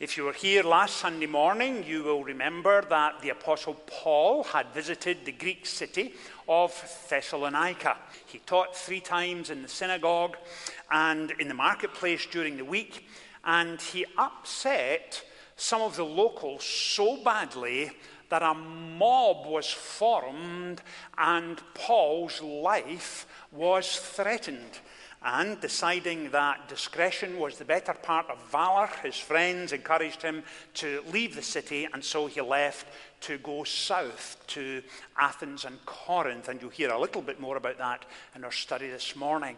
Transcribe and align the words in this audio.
If 0.00 0.16
you 0.16 0.22
were 0.22 0.32
here 0.32 0.62
last 0.62 0.98
Sunday 0.98 1.26
morning, 1.26 1.82
you 1.82 2.04
will 2.04 2.22
remember 2.22 2.82
that 2.82 3.20
the 3.20 3.30
Apostle 3.30 3.74
Paul 3.88 4.44
had 4.44 4.72
visited 4.72 5.24
the 5.24 5.32
Greek 5.32 5.66
city 5.66 6.14
of 6.48 6.72
Thessalonica. 7.10 7.96
He 8.26 8.38
taught 8.38 8.76
three 8.76 9.00
times 9.00 9.50
in 9.50 9.60
the 9.60 9.66
synagogue 9.66 10.36
and 10.88 11.32
in 11.40 11.48
the 11.48 11.54
marketplace 11.54 12.26
during 12.26 12.56
the 12.56 12.64
week, 12.64 13.08
and 13.44 13.80
he 13.80 14.06
upset 14.16 15.24
some 15.56 15.82
of 15.82 15.96
the 15.96 16.04
locals 16.04 16.62
so 16.62 17.16
badly 17.24 17.90
that 18.28 18.42
a 18.42 18.54
mob 18.54 19.48
was 19.48 19.68
formed 19.68 20.80
and 21.16 21.60
Paul's 21.74 22.40
life 22.40 23.26
was 23.50 23.96
threatened. 23.96 24.78
And 25.22 25.60
deciding 25.60 26.30
that 26.30 26.68
discretion 26.68 27.38
was 27.38 27.58
the 27.58 27.64
better 27.64 27.92
part 27.92 28.30
of 28.30 28.40
valor, 28.50 28.88
his 29.02 29.16
friends 29.16 29.72
encouraged 29.72 30.22
him 30.22 30.44
to 30.74 31.02
leave 31.12 31.34
the 31.34 31.42
city, 31.42 31.88
and 31.92 32.04
so 32.04 32.26
he 32.26 32.40
left 32.40 32.86
to 33.22 33.38
go 33.38 33.64
south 33.64 34.36
to 34.48 34.82
Athens 35.18 35.64
and 35.64 35.84
Corinth. 35.84 36.48
And 36.48 36.62
you'll 36.62 36.70
hear 36.70 36.90
a 36.90 37.00
little 37.00 37.22
bit 37.22 37.40
more 37.40 37.56
about 37.56 37.78
that 37.78 38.04
in 38.36 38.44
our 38.44 38.52
study 38.52 38.88
this 38.88 39.16
morning. 39.16 39.56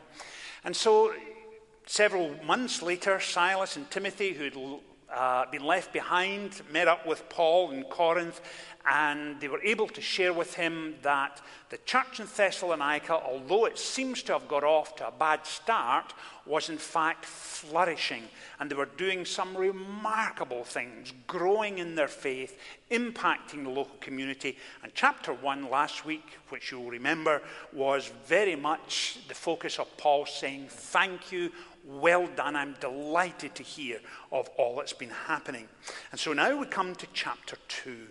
And 0.65 0.75
so, 0.75 1.13
several 1.85 2.35
months 2.45 2.81
later, 2.81 3.21
Silas 3.21 3.77
and 3.77 3.91
Timothy, 3.91 4.33
who'd 4.33 4.57
uh, 5.13 5.47
been 5.51 5.65
left 5.65 5.93
behind, 5.93 6.63
met 6.73 6.89
up 6.89 7.07
with 7.07 7.29
Paul 7.29 7.71
in 7.71 7.85
Corinth, 7.85 8.41
and 8.89 9.39
they 9.41 9.49
were 9.49 9.63
able 9.63 9.89
to 9.89 10.01
share 10.01 10.33
with 10.33 10.55
him 10.55 10.95
that 11.03 11.41
the 11.69 11.79
church 11.79 12.19
in 12.19 12.27
Thessalonica, 12.27 13.13
although 13.15 13.67
it 13.67 13.79
seems 13.79 14.23
to 14.25 14.33
have 14.33 14.49
got 14.49 14.65
off 14.65 14.97
to 14.97 15.09
a 15.09 15.13
bad 15.13 15.47
start, 15.47 16.15
was 16.47 16.71
in 16.71 16.79
fact 16.79 17.25
flourishing. 17.25 18.25
And 18.59 18.71
they 18.71 18.75
were 18.75 18.89
doing 18.97 19.25
some 19.25 19.57
remarkable 19.57 20.65
things, 20.65 21.13
growing 21.27 21.79
in 21.79 21.95
their 21.95 22.09
faith, 22.09 22.59
impacting 22.91 23.65
the 23.65 23.71
local 23.71 23.97
community. 24.01 24.57
And 24.83 24.93
chapter 24.95 25.33
one 25.33 25.71
last 25.71 26.05
week, 26.07 26.39
which 26.49 26.73
you'll 26.73 26.91
remember, 26.91 27.43
was 27.73 28.11
very 28.27 28.57
much 28.57 29.19
the 29.29 29.35
focus 29.35 29.79
of 29.79 29.95
Paul 29.97 30.27
saying, 30.27 30.67
Thank 30.69 31.31
you 31.31 31.53
well 31.99 32.27
done. 32.27 32.57
I'm 32.57 32.75
delighted 32.81 33.55
to 33.57 33.63
hear 33.63 34.01
of 34.31 34.49
all 34.57 34.77
that's 34.77 34.93
been 34.93 35.11
happening. 35.11 35.69
And 36.13 36.21
so 36.21 36.33
now 36.33 36.57
we 36.57 36.67
come 36.67 36.95
to 36.95 37.07
chapter 37.13 37.57
2. 37.69 38.07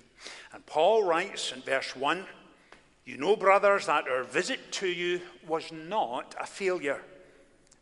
And 0.54 0.66
Paul 0.66 1.04
writes 1.04 1.52
in 1.52 1.62
verse 1.62 1.96
1 1.96 2.26
You 3.06 3.18
know, 3.18 3.36
brothers, 3.36 3.86
that 3.86 4.08
our 4.08 4.24
visit 4.24 4.72
to 4.74 4.88
you 4.88 5.22
was 5.48 5.72
not 5.72 6.36
a 6.40 6.46
failure. 6.46 7.02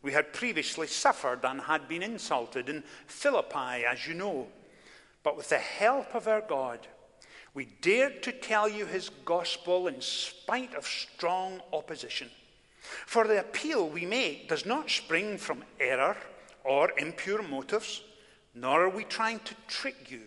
We 0.02 0.12
had 0.12 0.32
previously 0.32 0.86
suffered 0.86 1.44
and 1.44 1.60
had 1.60 1.88
been 1.88 2.02
insulted 2.02 2.68
in 2.68 2.84
Philippi, 3.06 3.84
as 3.84 4.06
you 4.06 4.14
know. 4.14 4.46
But 5.22 5.36
with 5.36 5.48
the 5.48 5.58
help 5.58 6.14
of 6.14 6.28
our 6.28 6.40
God, 6.40 6.86
we 7.54 7.66
dared 7.80 8.22
to 8.22 8.32
tell 8.32 8.68
you 8.68 8.86
his 8.86 9.08
gospel 9.24 9.88
in 9.88 10.00
spite 10.00 10.74
of 10.74 10.86
strong 10.86 11.60
opposition. 11.72 12.30
For 13.06 13.26
the 13.26 13.40
appeal 13.40 13.88
we 13.88 14.06
make 14.06 14.48
does 14.48 14.66
not 14.66 14.90
spring 14.90 15.38
from 15.38 15.64
error 15.80 16.16
or 16.64 16.92
impure 16.98 17.42
motives, 17.42 18.02
nor 18.54 18.84
are 18.84 18.90
we 18.90 19.04
trying 19.04 19.40
to 19.40 19.54
trick 19.66 20.10
you. 20.10 20.22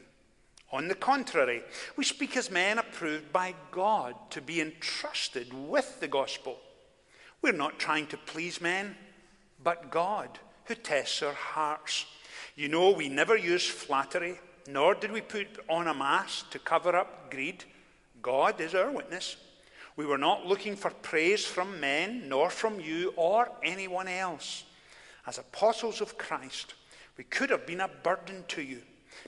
On 0.71 0.87
the 0.87 0.95
contrary, 0.95 1.63
we 1.97 2.05
speak 2.05 2.37
as 2.37 2.49
men 2.49 2.77
approved 2.77 3.33
by 3.33 3.53
God 3.71 4.15
to 4.29 4.41
be 4.41 4.61
entrusted 4.61 5.53
with 5.53 5.99
the 5.99 6.07
gospel. 6.07 6.57
We're 7.41 7.51
not 7.51 7.79
trying 7.79 8.07
to 8.07 8.17
please 8.17 8.61
men, 8.61 8.95
but 9.61 9.91
God, 9.91 10.39
who 10.65 10.75
tests 10.75 11.21
our 11.21 11.33
hearts. 11.33 12.05
You 12.55 12.69
know, 12.69 12.91
we 12.91 13.09
never 13.09 13.35
use 13.35 13.67
flattery, 13.67 14.39
nor 14.67 14.95
did 14.95 15.11
we 15.11 15.21
put 15.21 15.47
on 15.69 15.87
a 15.87 15.93
mask 15.93 16.51
to 16.51 16.59
cover 16.59 16.95
up 16.95 17.31
greed. 17.31 17.65
God 18.21 18.61
is 18.61 18.75
our 18.75 18.91
witness. 18.91 19.35
We 20.01 20.07
were 20.07 20.17
not 20.17 20.47
looking 20.47 20.75
for 20.75 20.89
praise 20.89 21.45
from 21.45 21.79
men, 21.79 22.27
nor 22.27 22.49
from 22.49 22.79
you 22.79 23.13
or 23.15 23.51
anyone 23.61 24.07
else. 24.07 24.63
As 25.27 25.37
apostles 25.37 26.01
of 26.01 26.17
Christ, 26.17 26.73
we 27.19 27.23
could 27.23 27.51
have 27.51 27.67
been 27.67 27.81
a 27.81 27.87
burden 27.87 28.43
to 28.47 28.63
you, 28.63 28.81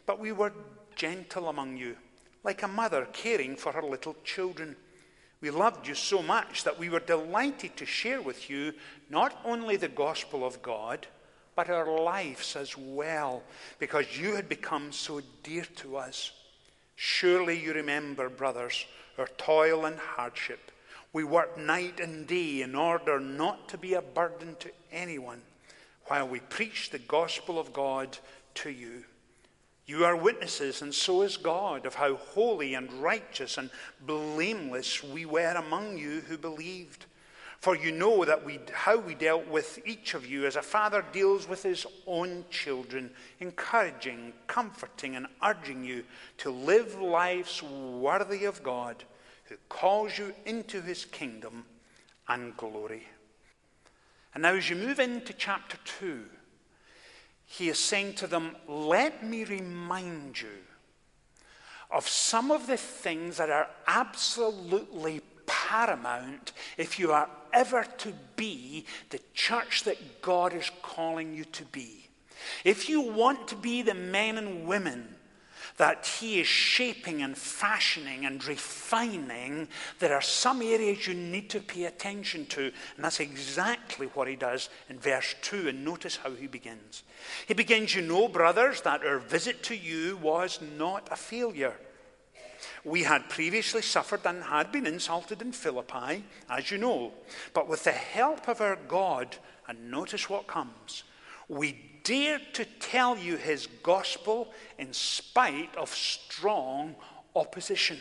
but 0.07 0.17
we 0.17 0.31
were 0.31 0.51
gentle 0.95 1.50
among 1.50 1.78
you, 1.78 1.95
like 2.44 2.63
a 2.63 2.67
mother 2.67 3.07
caring 3.13 3.56
for 3.56 3.72
her 3.72 3.83
little 3.83 4.16
children. 4.23 4.75
We 5.41 5.51
loved 5.51 5.88
you 5.88 5.94
so 5.94 6.23
much 6.23 6.63
that 6.63 6.79
we 6.79 6.89
were 6.89 7.00
delighted 7.00 7.78
to 7.78 7.85
share 7.85 8.23
with 8.23 8.50
you 8.50 8.73
not 9.12 9.39
only 9.45 9.75
the 9.75 9.89
gospel 9.89 10.44
of 10.44 10.63
God, 10.63 11.06
but 11.56 11.69
our 11.69 12.01
lives 12.01 12.56
as 12.56 12.75
well, 12.75 13.44
because 13.78 14.17
you 14.17 14.33
had 14.33 14.50
become 14.50 14.91
so 14.91 15.22
dear 15.44 15.66
to 15.75 15.97
us. 15.97 16.31
Surely 16.95 17.59
you 17.59 17.73
remember, 17.73 18.28
brothers, 18.28 18.88
our 19.18 19.28
toil 19.38 19.85
and 19.85 19.97
hardship. 19.97 20.72
We 21.12 21.24
work 21.24 21.57
night 21.57 22.00
and 22.00 22.25
day 22.25 22.62
in 22.62 22.75
order 22.75 23.19
not 23.19 23.69
to 23.69 23.78
be 23.78 23.94
a 23.94 24.01
burden 24.01 24.56
to 24.59 24.72
anyone 24.91 25.41
while 26.07 26.28
we 26.28 26.40
preach 26.40 26.90
the 26.90 27.00
gospel 27.00 27.59
of 27.59 27.72
God 27.72 28.18
to 28.56 28.69
you. 28.69 29.03
You 29.85 30.06
are 30.06 30.16
witnesses, 30.16 30.81
and 30.81 30.94
so 30.94 31.22
is 31.22 31.38
God, 31.38 31.85
of 31.85 31.96
how 31.96 32.16
holy 32.16 32.74
and 32.74 32.91
righteous 32.94 33.57
and 33.57 33.69
blameless 34.06 35.03
we 35.03 35.25
were 35.25 35.53
among 35.56 35.97
you 35.97 36.22
who 36.22 36.38
believed. 36.38 37.06
For 37.63 37.78
you 37.78 37.94
know 37.94 38.25
that 38.25 38.44
we, 38.44 38.59
how 38.74 38.97
we 38.97 39.16
dealt 39.16 39.47
with 39.47 39.79
each 39.85 40.16
of 40.16 40.25
you 40.25 40.46
as 40.46 40.57
a 40.57 40.62
father 40.62 41.01
deals 41.13 41.47
with 41.47 41.63
his 41.63 41.85
own 42.06 42.44
children, 42.50 43.09
encouraging, 43.40 44.34
comforting, 44.47 45.16
and 45.16 45.28
urging 45.41 45.85
you 45.85 46.03
to 46.40 46.51
live 46.51 47.00
lives 47.00 47.63
worthy 47.63 48.44
of 48.44 48.63
God 48.63 49.06
who 49.46 49.56
calls 49.69 50.18
you 50.18 50.34
into 50.46 50.81
his 50.81 51.06
kingdom 51.06 51.63
and 52.28 52.57
glory. 52.57 53.07
And 54.34 54.41
now, 54.41 54.56
as 54.56 54.69
you 54.69 54.75
move 54.75 55.00
into 55.00 55.31
chapter 55.31 55.78
2, 56.01 56.25
he 57.45 57.69
is 57.69 57.80
saying 57.80 58.16
to 58.16 58.28
them, 58.28 58.57
Let 58.68 59.25
me 59.25 59.45
remind 59.45 60.41
you 60.41 60.50
of 61.90 62.09
some 62.09 62.51
of 62.51 62.68
the 62.68 62.75
things 62.75 63.38
that 63.38 63.50
are 63.50 63.69
absolutely 63.88 65.22
paramount 65.45 66.51
if 66.78 67.00
you 67.00 67.13
are 67.13 67.30
ever 67.53 67.85
to 67.99 68.13
be 68.35 68.85
the 69.09 69.19
church 69.33 69.83
that 69.83 70.21
God 70.21 70.53
is 70.53 70.71
calling 70.81 71.33
you 71.33 71.45
to 71.45 71.63
be. 71.65 72.07
If 72.63 72.89
you 72.89 73.01
want 73.01 73.47
to 73.49 73.55
be 73.55 73.81
the 73.81 73.93
men 73.93 74.37
and 74.37 74.67
women 74.67 75.15
that 75.77 76.05
He 76.05 76.39
is 76.39 76.47
shaping 76.47 77.21
and 77.21 77.37
fashioning 77.37 78.25
and 78.25 78.43
refining, 78.45 79.67
there 79.99 80.13
are 80.13 80.21
some 80.21 80.61
areas 80.61 81.07
you 81.07 81.13
need 81.13 81.49
to 81.49 81.59
pay 81.59 81.85
attention 81.85 82.45
to. 82.47 82.71
And 82.95 83.05
that's 83.05 83.19
exactly 83.19 84.07
what 84.07 84.27
He 84.27 84.35
does 84.35 84.69
in 84.89 84.99
verse 84.99 85.35
2. 85.41 85.69
And 85.69 85.85
notice 85.85 86.17
how 86.17 86.31
He 86.31 86.47
begins. 86.47 87.03
He 87.47 87.53
begins, 87.53 87.95
You 87.95 88.01
know, 88.01 88.27
brothers, 88.27 88.81
that 88.81 89.05
our 89.05 89.19
visit 89.19 89.63
to 89.63 89.75
you 89.75 90.17
was 90.17 90.59
not 90.77 91.07
a 91.11 91.15
failure. 91.15 91.75
We 92.85 93.03
had 93.03 93.29
previously 93.29 93.81
suffered 93.81 94.25
and 94.25 94.44
had 94.44 94.71
been 94.71 94.85
insulted 94.85 95.41
in 95.41 95.53
Philippi, 95.53 96.25
as 96.49 96.69
you 96.69 96.77
know. 96.77 97.13
But 97.53 97.69
with 97.69 97.85
the 97.85 97.91
help 97.91 98.47
of 98.47 98.59
our 98.59 98.77
God, 98.88 99.38
and 99.67 99.89
notice 99.89 100.29
what 100.29 100.47
comes, 100.47 101.03
we 101.47 101.79
dared 102.03 102.53
to 102.53 102.66
tell 102.66 103.17
you 103.17 103.38
his 103.38 103.67
gospel 103.81 104.51
in 104.77 104.91
spite 104.91 105.73
of 105.77 105.89
strong 105.89 106.95
opposition. 107.35 107.99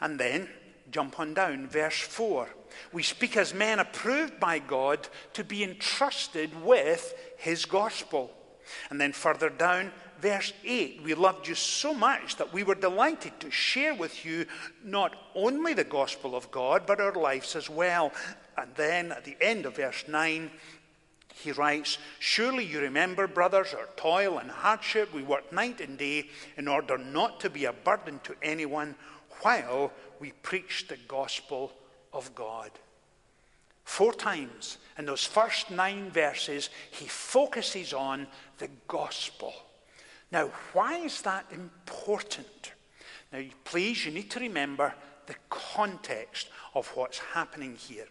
And 0.00 0.18
then, 0.18 0.48
jump 0.90 1.18
on 1.18 1.32
down, 1.32 1.68
verse 1.68 1.98
4. 1.98 2.48
We 2.92 3.02
speak 3.02 3.36
as 3.36 3.54
men 3.54 3.78
approved 3.78 4.38
by 4.38 4.58
God 4.58 5.08
to 5.32 5.44
be 5.44 5.64
entrusted 5.64 6.62
with 6.62 7.14
his 7.38 7.64
gospel. 7.64 8.30
And 8.90 9.00
then 9.00 9.12
further 9.12 9.48
down, 9.48 9.92
verse 10.22 10.52
8, 10.64 11.02
we 11.02 11.14
loved 11.14 11.48
you 11.48 11.56
so 11.56 11.92
much 11.92 12.36
that 12.36 12.52
we 12.52 12.62
were 12.62 12.76
delighted 12.76 13.38
to 13.40 13.50
share 13.50 13.92
with 13.92 14.24
you 14.24 14.46
not 14.84 15.16
only 15.34 15.74
the 15.74 15.82
gospel 15.82 16.36
of 16.36 16.50
God, 16.52 16.84
but 16.86 17.00
our 17.00 17.12
lives 17.12 17.56
as 17.56 17.68
well. 17.68 18.12
And 18.56 18.70
then 18.76 19.10
at 19.10 19.24
the 19.24 19.36
end 19.40 19.66
of 19.66 19.76
verse 19.76 20.04
9, 20.06 20.48
he 21.34 21.50
writes, 21.50 21.98
Surely 22.20 22.64
you 22.64 22.80
remember, 22.80 23.26
brothers, 23.26 23.74
our 23.74 23.88
toil 23.96 24.38
and 24.38 24.50
hardship. 24.50 25.12
We 25.12 25.24
worked 25.24 25.52
night 25.52 25.80
and 25.80 25.98
day 25.98 26.28
in 26.56 26.68
order 26.68 26.96
not 26.96 27.40
to 27.40 27.50
be 27.50 27.64
a 27.64 27.72
burden 27.72 28.20
to 28.22 28.36
anyone 28.42 28.94
while 29.40 29.90
we 30.20 30.30
preached 30.42 30.88
the 30.88 30.98
gospel 31.08 31.72
of 32.12 32.32
God. 32.36 32.70
Four 33.82 34.12
times 34.12 34.78
in 34.96 35.06
those 35.06 35.24
first 35.24 35.68
nine 35.68 36.10
verses, 36.10 36.70
he 36.92 37.06
focuses 37.06 37.92
on 37.92 38.28
the 38.58 38.68
gospel. 38.86 39.52
Now, 40.32 40.50
why 40.72 40.96
is 40.96 41.20
that 41.22 41.44
important? 41.52 42.72
Now, 43.32 43.42
please, 43.64 44.06
you 44.06 44.12
need 44.12 44.30
to 44.30 44.40
remember 44.40 44.94
the 45.26 45.34
context 45.50 46.48
of 46.74 46.88
what's 46.96 47.18
happening 47.18 47.76
here. 47.76 48.06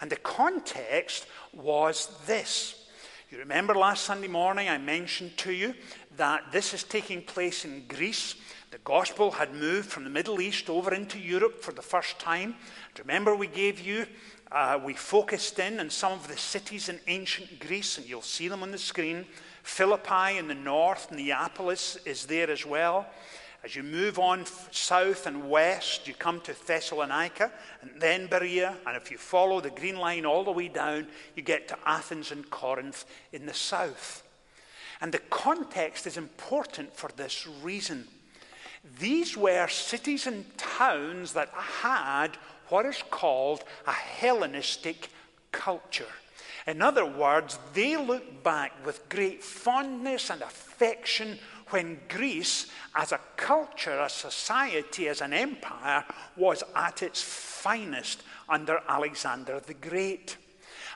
And 0.00 0.10
the 0.10 0.16
context 0.16 1.26
was 1.54 2.08
this. 2.26 2.84
You 3.30 3.38
remember 3.38 3.74
last 3.74 4.04
Sunday 4.04 4.28
morning 4.28 4.68
I 4.68 4.78
mentioned 4.78 5.36
to 5.38 5.52
you 5.52 5.74
that 6.18 6.52
this 6.52 6.74
is 6.74 6.84
taking 6.84 7.22
place 7.22 7.64
in 7.64 7.84
Greece. 7.88 8.34
The 8.70 8.78
gospel 8.78 9.30
had 9.30 9.54
moved 9.54 9.90
from 9.90 10.04
the 10.04 10.10
Middle 10.10 10.40
East 10.40 10.68
over 10.68 10.92
into 10.92 11.18
Europe 11.18 11.62
for 11.62 11.72
the 11.72 11.82
first 11.82 12.18
time. 12.18 12.56
Remember, 12.98 13.34
we 13.34 13.46
gave 13.46 13.80
you, 13.80 14.06
uh, 14.52 14.78
we 14.84 14.92
focused 14.92 15.58
in 15.58 15.80
on 15.80 15.88
some 15.88 16.12
of 16.12 16.28
the 16.28 16.36
cities 16.36 16.88
in 16.88 17.00
ancient 17.06 17.58
Greece, 17.58 17.96
and 17.96 18.06
you'll 18.06 18.22
see 18.22 18.48
them 18.48 18.62
on 18.62 18.70
the 18.70 18.78
screen. 18.78 19.24
Philippi 19.64 20.36
in 20.36 20.46
the 20.46 20.54
north, 20.54 21.10
Neapolis 21.10 21.96
is 22.04 22.26
there 22.26 22.50
as 22.50 22.64
well. 22.64 23.06
As 23.64 23.74
you 23.74 23.82
move 23.82 24.18
on 24.18 24.44
south 24.70 25.26
and 25.26 25.48
west, 25.48 26.06
you 26.06 26.12
come 26.12 26.42
to 26.42 26.54
Thessalonica 26.66 27.50
and 27.80 27.90
then 27.98 28.26
Berea. 28.26 28.76
And 28.86 28.94
if 28.94 29.10
you 29.10 29.16
follow 29.16 29.62
the 29.62 29.70
green 29.70 29.96
line 29.96 30.26
all 30.26 30.44
the 30.44 30.52
way 30.52 30.68
down, 30.68 31.06
you 31.34 31.42
get 31.42 31.66
to 31.68 31.78
Athens 31.86 32.30
and 32.30 32.48
Corinth 32.50 33.06
in 33.32 33.46
the 33.46 33.54
south. 33.54 34.22
And 35.00 35.10
the 35.10 35.18
context 35.18 36.06
is 36.06 36.18
important 36.18 36.94
for 36.94 37.08
this 37.16 37.48
reason. 37.62 38.06
These 39.00 39.34
were 39.34 39.66
cities 39.68 40.26
and 40.26 40.44
towns 40.58 41.32
that 41.32 41.48
had 41.48 42.36
what 42.68 42.84
is 42.84 43.02
called 43.10 43.64
a 43.86 43.92
Hellenistic 43.92 45.08
culture. 45.52 46.04
In 46.66 46.80
other 46.80 47.04
words, 47.04 47.58
they 47.74 47.96
look 47.96 48.42
back 48.42 48.84
with 48.86 49.08
great 49.08 49.42
fondness 49.44 50.30
and 50.30 50.40
affection 50.40 51.38
when 51.70 52.00
Greece, 52.08 52.70
as 52.94 53.12
a 53.12 53.20
culture, 53.36 54.00
a 54.00 54.08
society, 54.08 55.08
as 55.08 55.20
an 55.20 55.32
empire, 55.32 56.04
was 56.36 56.62
at 56.74 57.02
its 57.02 57.20
finest 57.20 58.22
under 58.48 58.80
Alexander 58.88 59.60
the 59.60 59.74
Great. 59.74 60.36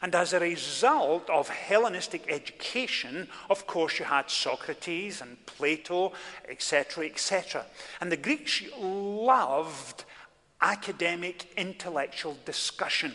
And 0.01 0.15
as 0.15 0.33
a 0.33 0.41
result 0.41 1.29
of 1.29 1.49
Hellenistic 1.49 2.31
education, 2.31 3.29
of 3.51 3.67
course, 3.67 3.99
you 3.99 4.05
had 4.05 4.31
Socrates 4.31 5.21
and 5.21 5.45
Plato, 5.47 6.13
etc., 6.49 7.07
etc. 7.07 7.67
And 8.01 8.13
the 8.13 8.17
Greeks 8.17 8.63
loved 8.79 10.05
academic, 10.61 11.53
intellectual 11.57 12.37
discussion. 12.45 13.15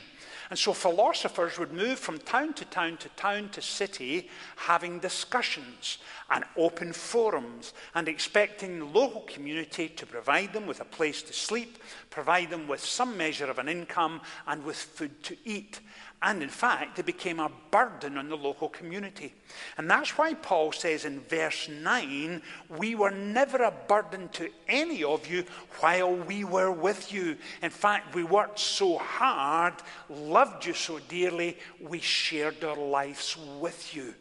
And 0.53 0.59
so 0.59 0.71
philosophers 0.71 1.57
would 1.57 1.73
move 1.73 1.97
from 1.97 2.19
town 2.19 2.53
to 2.53 2.65
town 2.65 2.97
to 2.97 3.09
town 3.15 3.49
to 3.53 3.59
city, 3.59 4.29
having 4.55 4.99
discussions 4.99 5.97
and 6.29 6.43
open 6.57 6.93
forums, 6.93 7.73
and 7.95 8.07
expecting 8.07 8.79
the 8.79 8.85
local 8.85 9.21
community 9.21 9.89
to 9.89 10.05
provide 10.05 10.53
them 10.53 10.65
with 10.65 10.81
a 10.81 10.85
place 10.85 11.21
to 11.23 11.33
sleep, 11.33 11.77
provide 12.09 12.49
them 12.49 12.67
with 12.67 12.83
some 12.83 13.17
measure 13.17 13.49
of 13.49 13.59
an 13.59 13.69
income, 13.69 14.21
and 14.47 14.63
with 14.63 14.77
food 14.77 15.23
to 15.23 15.37
eat. 15.45 15.79
And 16.23 16.41
in 16.41 16.47
fact, 16.47 16.95
they 16.95 17.01
became 17.01 17.41
a 17.41 17.51
burden 17.69 18.17
on 18.17 18.29
the 18.29 18.37
local 18.37 18.69
community. 18.69 19.33
And 19.77 19.91
that's 19.91 20.17
why 20.17 20.33
Paul 20.33 20.71
says 20.71 21.03
in 21.03 21.19
verse 21.19 21.67
9, 21.67 22.41
We 22.69 22.95
were 22.95 23.11
never 23.11 23.57
a 23.57 23.71
burden 23.71 24.29
to 24.29 24.49
any 24.69 25.03
of 25.03 25.27
you 25.27 25.43
while 25.81 26.15
we 26.15 26.45
were 26.45 26.71
with 26.71 27.11
you. 27.11 27.35
In 27.61 27.71
fact, 27.71 28.15
we 28.15 28.23
worked 28.23 28.57
so 28.57 28.97
hard, 28.97 29.73
loved 30.09 30.65
you 30.65 30.73
so 30.73 30.99
dearly, 31.09 31.57
we 31.81 31.99
shared 31.99 32.63
our 32.63 32.77
lives 32.77 33.37
with 33.59 33.93
you. 33.93 34.15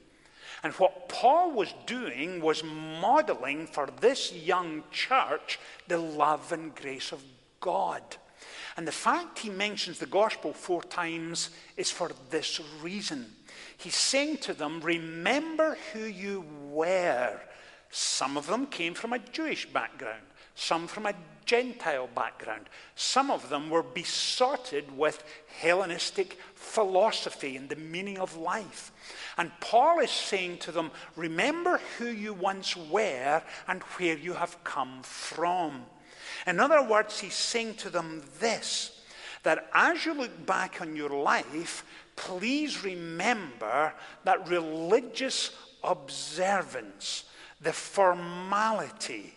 And 0.63 0.73
what 0.75 1.09
Paul 1.09 1.53
was 1.53 1.75
doing 1.87 2.41
was 2.41 2.63
modeling 2.63 3.67
for 3.67 3.89
this 4.01 4.33
young 4.33 4.85
church 4.91 5.59
the 5.89 5.99
love 5.99 6.53
and 6.53 6.75
grace 6.75 7.13
of 7.13 7.23
God. 7.61 8.03
And 8.77 8.87
the 8.87 8.93
fact 8.93 9.41
he 9.41 9.51
mentions 9.51 9.99
the 9.99 10.07
gospel 10.07 10.53
four 10.53 10.83
times 10.83 11.51
is 11.77 11.91
for 11.91 12.11
this 12.31 12.61
reason. 12.81 13.27
He's 13.77 13.97
saying 13.97 14.39
to 14.39 14.55
them, 14.55 14.81
Remember 14.81 15.77
who 15.93 16.05
you 16.05 16.45
were. 16.71 17.41
Some 17.91 18.37
of 18.37 18.47
them 18.47 18.67
came 18.67 18.95
from 18.95 19.13
a 19.13 19.19
Jewish 19.19 19.67
background, 19.67 20.23
some 20.55 20.87
from 20.87 21.07
a 21.07 21.15
Gentile 21.45 22.09
background. 22.15 22.69
Some 22.95 23.31
of 23.31 23.49
them 23.49 23.69
were 23.69 23.83
besotted 23.83 24.97
with 24.97 25.25
Hellenistic 25.61 26.39
philosophy 26.55 27.57
and 27.57 27.69
the 27.69 27.77
meaning 27.77 28.19
of 28.19 28.37
life. 28.37 28.93
And 29.37 29.51
Paul 29.61 29.99
is 30.01 30.11
saying 30.11 30.59
to 30.59 30.73
them, 30.73 30.91
Remember 31.17 31.81
who 31.99 32.07
you 32.07 32.33
once 32.33 32.77
were 32.77 33.43
and 33.67 33.83
where 33.83 34.17
you 34.17 34.35
have 34.35 34.63
come 34.65 35.03
from. 35.03 35.85
In 36.47 36.61
other 36.61 36.83
words, 36.83 37.21
he's 37.21 37.35
saying 37.35 37.75
to 37.77 37.91
them 37.91 38.23
this 38.39 38.99
that 39.43 39.69
as 39.75 40.07
you 40.07 40.15
look 40.15 40.47
back 40.47 40.81
on 40.81 40.95
your 40.95 41.11
life, 41.11 41.85
please 42.15 42.85
remember 42.85 43.93
that 44.23 44.49
religious 44.49 45.51
observance, 45.83 47.25
the 47.61 47.73
formality 47.73 49.35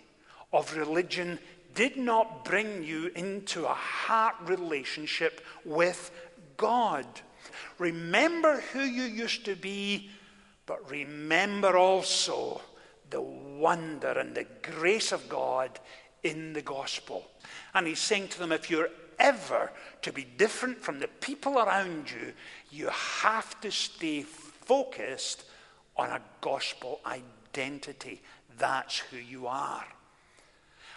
of 0.56 0.76
religion, 0.76 1.38
did 1.74 1.98
not 1.98 2.46
bring 2.46 2.84
you 2.84 3.12
into 3.16 3.66
a 3.66 3.74
heart 3.74 4.36
relationship 4.46 5.46
with 5.66 6.12
God. 6.58 7.06
Remember 7.78 8.62
who 8.72 8.80
you 8.80 9.04
used 9.04 9.46
to 9.46 9.56
be, 9.56 10.10
but 10.66 10.90
remember 10.90 11.78
also 11.78 12.62
the 13.10 13.22
wonder 13.22 14.12
and 14.12 14.34
the 14.34 14.48
grace 14.62 15.12
of 15.12 15.28
God 15.28 15.80
in 16.24 16.54
the 16.54 16.62
gospel. 16.62 17.28
And 17.74 17.86
he's 17.86 18.00
saying 18.00 18.30
to 18.30 18.40
them, 18.40 18.52
if 18.52 18.70
you're 18.70 18.90
ever 19.20 19.72
to 20.02 20.14
be 20.14 20.24
different 20.24 20.80
from 20.80 21.00
the 21.00 21.08
people 21.08 21.60
around 21.60 22.10
you, 22.10 22.34
you 22.72 22.88
have 22.88 23.60
to 23.62 23.72
stay 23.72 24.22
focused 24.22 25.44
on 25.98 26.10
a 26.10 26.22
gospel 26.42 27.02
identity. 27.06 28.22
That's 28.58 29.00
who 29.00 29.18
you 29.18 29.48
are. 29.48 29.86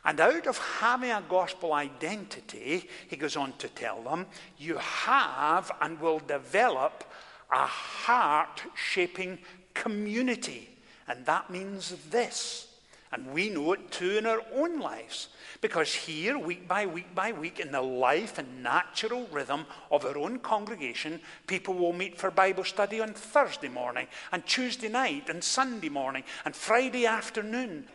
And 0.05 0.21
out 0.21 0.47
of 0.47 0.59
having 0.59 1.11
a 1.11 1.23
gospel 1.29 1.73
identity, 1.73 2.89
he 3.09 3.17
goes 3.17 3.37
on 3.37 3.53
to 3.59 3.69
tell 3.69 4.03
them, 4.03 4.27
you 4.57 4.77
have 4.79 5.71
and 5.81 6.01
will 6.01 6.21
develop 6.21 7.05
a 7.51 7.67
heart 7.67 8.63
shaping 8.75 9.39
community. 9.75 10.69
And 11.09 11.27
that 11.27 11.51
means 11.51 11.97
this 12.11 12.69
and 13.13 13.33
we 13.33 13.49
know 13.49 13.73
it 13.73 13.91
too 13.91 14.19
in 14.19 14.27
our 14.27 14.43
own 14.55 14.81
lives. 14.81 15.29
Because 15.61 15.93
here, 15.93 16.39
week 16.39 16.69
by 16.69 16.87
week 16.87 17.15
by 17.15 17.33
week, 17.33 17.59
in 17.59 17.73
the 17.73 17.81
life 17.81 18.39
and 18.39 18.63
natural 18.63 19.27
rhythm 19.33 19.65
of 19.91 20.05
our 20.05 20.19
own 20.19 20.39
congregation, 20.39 21.21
people 21.47 21.75
will 21.75 21.93
meet 21.93 22.19
for 22.19 22.31
Bible 22.31 22.65
study 22.65 23.01
on 23.01 23.15
Thursday 23.15 23.69
morning, 23.69 24.07
and 24.31 24.45
Tuesday 24.47 24.89
night, 24.89 25.31
and 25.31 25.43
Sunday 25.43 25.89
morning, 25.89 26.23
and 26.45 26.55
Friday 26.55 27.07
afternoon. 27.07 27.89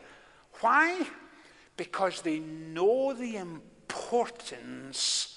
Why? 0.61 1.05
Because 1.75 2.21
they 2.21 2.39
know 2.39 3.13
the 3.13 3.37
importance 3.37 5.29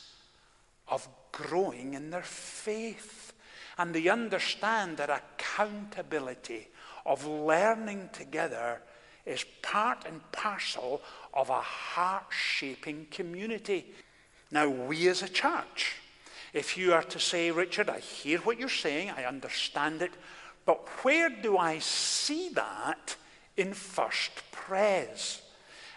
of 0.89 1.09
growing 1.33 1.95
in 1.95 2.11
their 2.11 2.23
faith. 2.23 3.33
And 3.79 3.95
they 3.95 4.09
understand 4.09 4.97
that 4.97 5.11
accountability 5.11 6.69
of 7.05 7.27
learning 7.27 8.11
together 8.13 8.81
is 9.25 9.45
part 9.61 10.05
and 10.07 10.21
parcel 10.33 11.03
of 11.35 11.51
a 11.51 11.61
heart 11.61 12.27
shaping 12.31 13.07
community. 13.11 13.93
Now, 14.51 14.69
we 14.69 15.09
as 15.09 15.23
a 15.23 15.29
church, 15.29 15.97
if 16.53 16.79
you 16.79 16.95
are 16.95 17.03
to 17.03 17.19
say, 17.19 17.51
Richard, 17.51 17.91
I 17.91 17.99
hear 17.99 18.39
what 18.39 18.59
you're 18.59 18.69
saying, 18.69 19.11
I 19.11 19.25
understand 19.25 20.01
it, 20.03 20.13
but 20.65 20.89
where 21.05 21.29
do 21.29 21.59
I 21.59 21.81
see 21.81 22.51
that 22.51 23.17
in 23.57 23.75
First 23.75 24.31
Pres? 24.53 25.43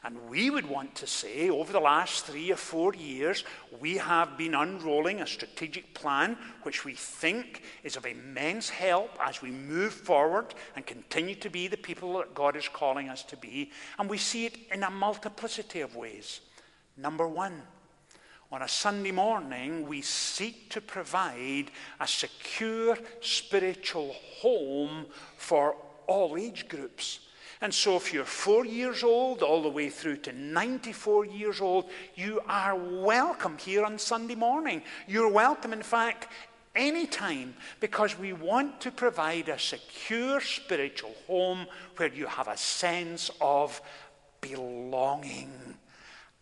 And 0.04 0.30
we 0.30 0.50
would 0.50 0.66
want 0.66 0.96
to 0.96 1.08
say, 1.08 1.50
over 1.50 1.74
the 1.74 1.80
last 1.80 2.26
three 2.26 2.52
or 2.52 2.56
four 2.56 2.96
years, 2.96 3.44
we 3.82 3.98
have 3.98 4.38
been 4.38 4.56
unrolling 4.56 5.20
a 5.20 5.28
strategic 5.28 5.94
plan 5.94 6.38
which 6.64 6.86
we 6.86 6.94
think 6.94 7.64
is 7.84 7.98
of 7.98 8.06
immense 8.06 8.70
help 8.70 9.12
as 9.22 9.42
we 9.42 9.52
move 9.52 9.92
forward 9.92 10.56
and 10.76 10.86
continue 10.86 11.36
to 11.36 11.50
be 11.50 11.68
the 11.68 11.76
people 11.76 12.18
that 12.18 12.34
God 12.34 12.56
is 12.56 12.70
calling 12.70 13.10
us 13.10 13.24
to 13.24 13.36
be. 13.36 13.72
And 13.98 14.10
we 14.10 14.18
see 14.18 14.46
it 14.46 14.58
in 14.72 14.84
a 14.84 14.90
multiplicity 14.90 15.82
of 15.82 15.98
ways. 15.98 16.40
Number 16.96 17.28
one, 17.28 17.62
on 18.52 18.62
a 18.62 18.68
Sunday 18.68 19.12
morning, 19.12 19.88
we 19.88 20.02
seek 20.02 20.70
to 20.70 20.82
provide 20.82 21.72
a 22.00 22.08
secure 22.08 22.98
spiritual 23.22 24.16
home 24.42 25.06
for 25.38 25.76
all 26.08 26.36
age 26.38 26.68
groups. 26.68 27.20
And 27.62 27.74
so, 27.74 27.98
if 27.98 28.14
you're 28.14 28.24
four 28.24 28.66
years 28.66 29.04
old 29.04 29.44
all 29.44 29.62
the 29.62 29.70
way 29.70 29.90
through 29.90 30.18
to 30.18 30.32
94 30.32 31.26
years 31.26 31.60
old, 31.60 31.90
you 32.16 32.40
are 32.48 32.76
welcome 32.76 33.58
here 33.58 33.84
on 33.84 34.00
Sunday 34.00 34.36
morning. 34.36 34.82
You're 35.08 35.30
welcome, 35.30 35.74
in 35.74 35.84
fact, 35.84 36.30
anytime, 36.74 37.54
because 37.82 38.18
we 38.18 38.32
want 38.32 38.80
to 38.82 38.92
provide 38.92 39.50
a 39.50 39.60
secure 39.60 40.40
spiritual 40.40 41.14
home 41.28 41.68
where 41.98 42.14
you 42.14 42.28
have 42.28 42.48
a 42.48 42.56
sense 42.56 43.30
of 43.42 43.82
belonging, 44.40 45.52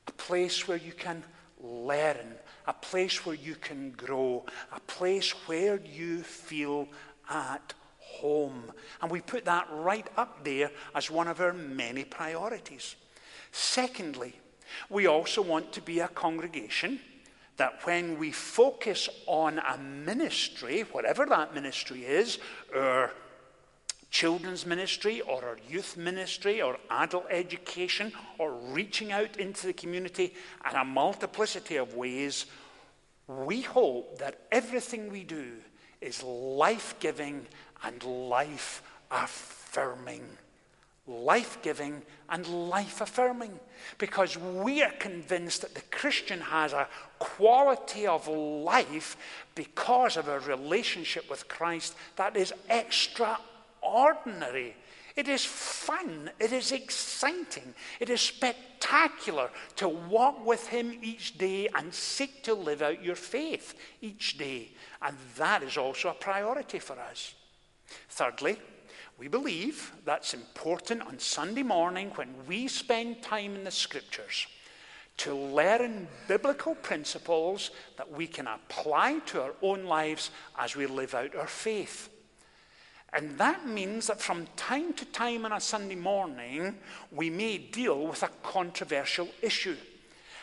a 0.08 0.12
place 0.12 0.68
where 0.68 0.78
you 0.78 0.94
can 0.94 1.24
learn, 1.60 2.36
a 2.68 2.74
place 2.74 3.26
where 3.26 3.36
you 3.36 3.56
can 3.56 3.90
grow, 3.92 4.46
a 4.72 4.80
place 4.82 5.32
where 5.48 5.80
you 5.80 6.22
feel 6.22 6.88
at 7.28 7.74
home. 8.22 8.72
And 9.02 9.12
we 9.12 9.22
put 9.22 9.46
that 9.46 9.68
right 9.72 10.08
up 10.18 10.44
there 10.44 10.72
as 10.96 11.12
one 11.12 11.28
of 11.28 11.40
our 11.40 11.54
many 11.54 12.04
priorities. 12.04 12.96
Secondly, 13.52 14.34
we 14.90 15.08
also 15.08 15.42
want 15.42 15.72
to 15.74 15.82
be 15.82 16.00
a 16.00 16.08
congregation 16.08 17.00
that 17.58 17.86
when 17.86 18.20
we 18.20 18.32
focus 18.32 19.10
on 19.26 19.60
a 19.60 19.78
ministry, 19.78 20.82
whatever 20.92 21.26
that 21.26 21.54
ministry 21.54 22.06
is, 22.06 22.38
our 22.76 23.12
children's 24.10 24.66
ministry 24.66 25.22
or 25.22 25.44
our 25.44 25.58
youth 25.68 25.98
ministry 25.98 26.62
or 26.62 26.78
adult 26.90 27.26
education 27.30 28.12
or 28.38 28.54
reaching 28.54 29.12
out 29.12 29.38
into 29.38 29.68
the 29.68 29.74
community 29.74 30.34
in 30.70 30.76
a 30.76 30.86
multiplicity 30.86 31.76
of 31.78 31.96
ways, 31.96 32.46
we 33.28 33.62
hope 33.62 34.18
that 34.20 34.40
everything 34.52 35.12
we 35.12 35.24
do 35.24 35.54
is 36.02 36.24
life 36.24 36.96
giving 37.00 37.46
and 37.84 38.04
life 38.04 38.82
affirming. 39.12 40.24
Life 41.08 41.60
giving 41.62 42.02
and 42.30 42.46
life 42.48 43.02
affirming. 43.02 43.60
Because 43.98 44.38
we 44.38 44.84
are 44.84 44.92
convinced 45.00 45.62
that 45.62 45.74
the 45.74 45.82
Christian 45.92 46.42
has 46.42 46.74
a 46.74 46.88
quality 47.20 48.06
of 48.06 48.28
life 48.28 49.16
because 49.56 50.18
of 50.18 50.28
a 50.28 50.42
relationship 50.42 51.30
with 51.30 51.48
Christ 51.48 51.96
that 52.18 52.36
is 52.36 52.54
extraordinary. 52.70 54.76
It 55.18 55.28
is 55.28 55.44
fun. 55.44 56.30
It 56.40 56.54
is 56.54 56.72
exciting. 56.72 57.74
It 58.00 58.12
is 58.12 58.22
spectacular 58.22 59.50
to 59.78 59.90
walk 59.90 60.46
with 60.46 60.68
Him 60.68 61.00
each 61.02 61.40
day 61.40 61.68
and 61.74 61.92
seek 61.92 62.44
to 62.44 62.54
live 62.54 62.84
out 62.84 63.04
your 63.04 63.16
faith 63.16 63.74
each 64.00 64.38
day. 64.38 64.70
And 65.02 65.18
that 65.38 65.64
is 65.64 65.76
also 65.76 66.10
a 66.10 66.14
priority 66.14 66.78
for 66.78 67.00
us. 67.00 67.34
Thirdly, 68.10 68.58
we 69.18 69.28
believe 69.28 69.92
that's 70.06 70.36
important 70.36 71.02
on 71.02 71.18
Sunday 71.18 71.64
morning 71.64 72.12
when 72.14 72.30
we 72.48 72.68
spend 72.68 73.24
time 73.24 73.56
in 73.56 73.64
the 73.64 73.72
scriptures 73.72 74.46
to 75.18 75.34
learn 75.34 76.08
biblical 76.28 76.76
principles 76.76 77.72
that 77.98 78.12
we 78.12 78.28
can 78.28 78.46
apply 78.46 79.18
to 79.26 79.42
our 79.42 79.54
own 79.64 79.86
lives 79.86 80.30
as 80.60 80.76
we 80.76 80.86
live 80.86 81.16
out 81.16 81.36
our 81.36 81.48
faith. 81.48 82.10
And 83.14 83.38
that 83.38 83.66
means 83.66 84.08
that 84.08 84.22
from 84.22 84.48
time 84.56 84.94
to 84.94 85.06
time 85.06 85.46
on 85.46 85.54
a 85.54 85.62
Sunday 85.62 85.96
morning, 85.96 86.78
we 87.12 87.30
may 87.30 87.58
deal 87.58 88.08
with 88.08 88.22
a 88.24 88.30
controversial 88.44 89.30
issue. 89.42 89.78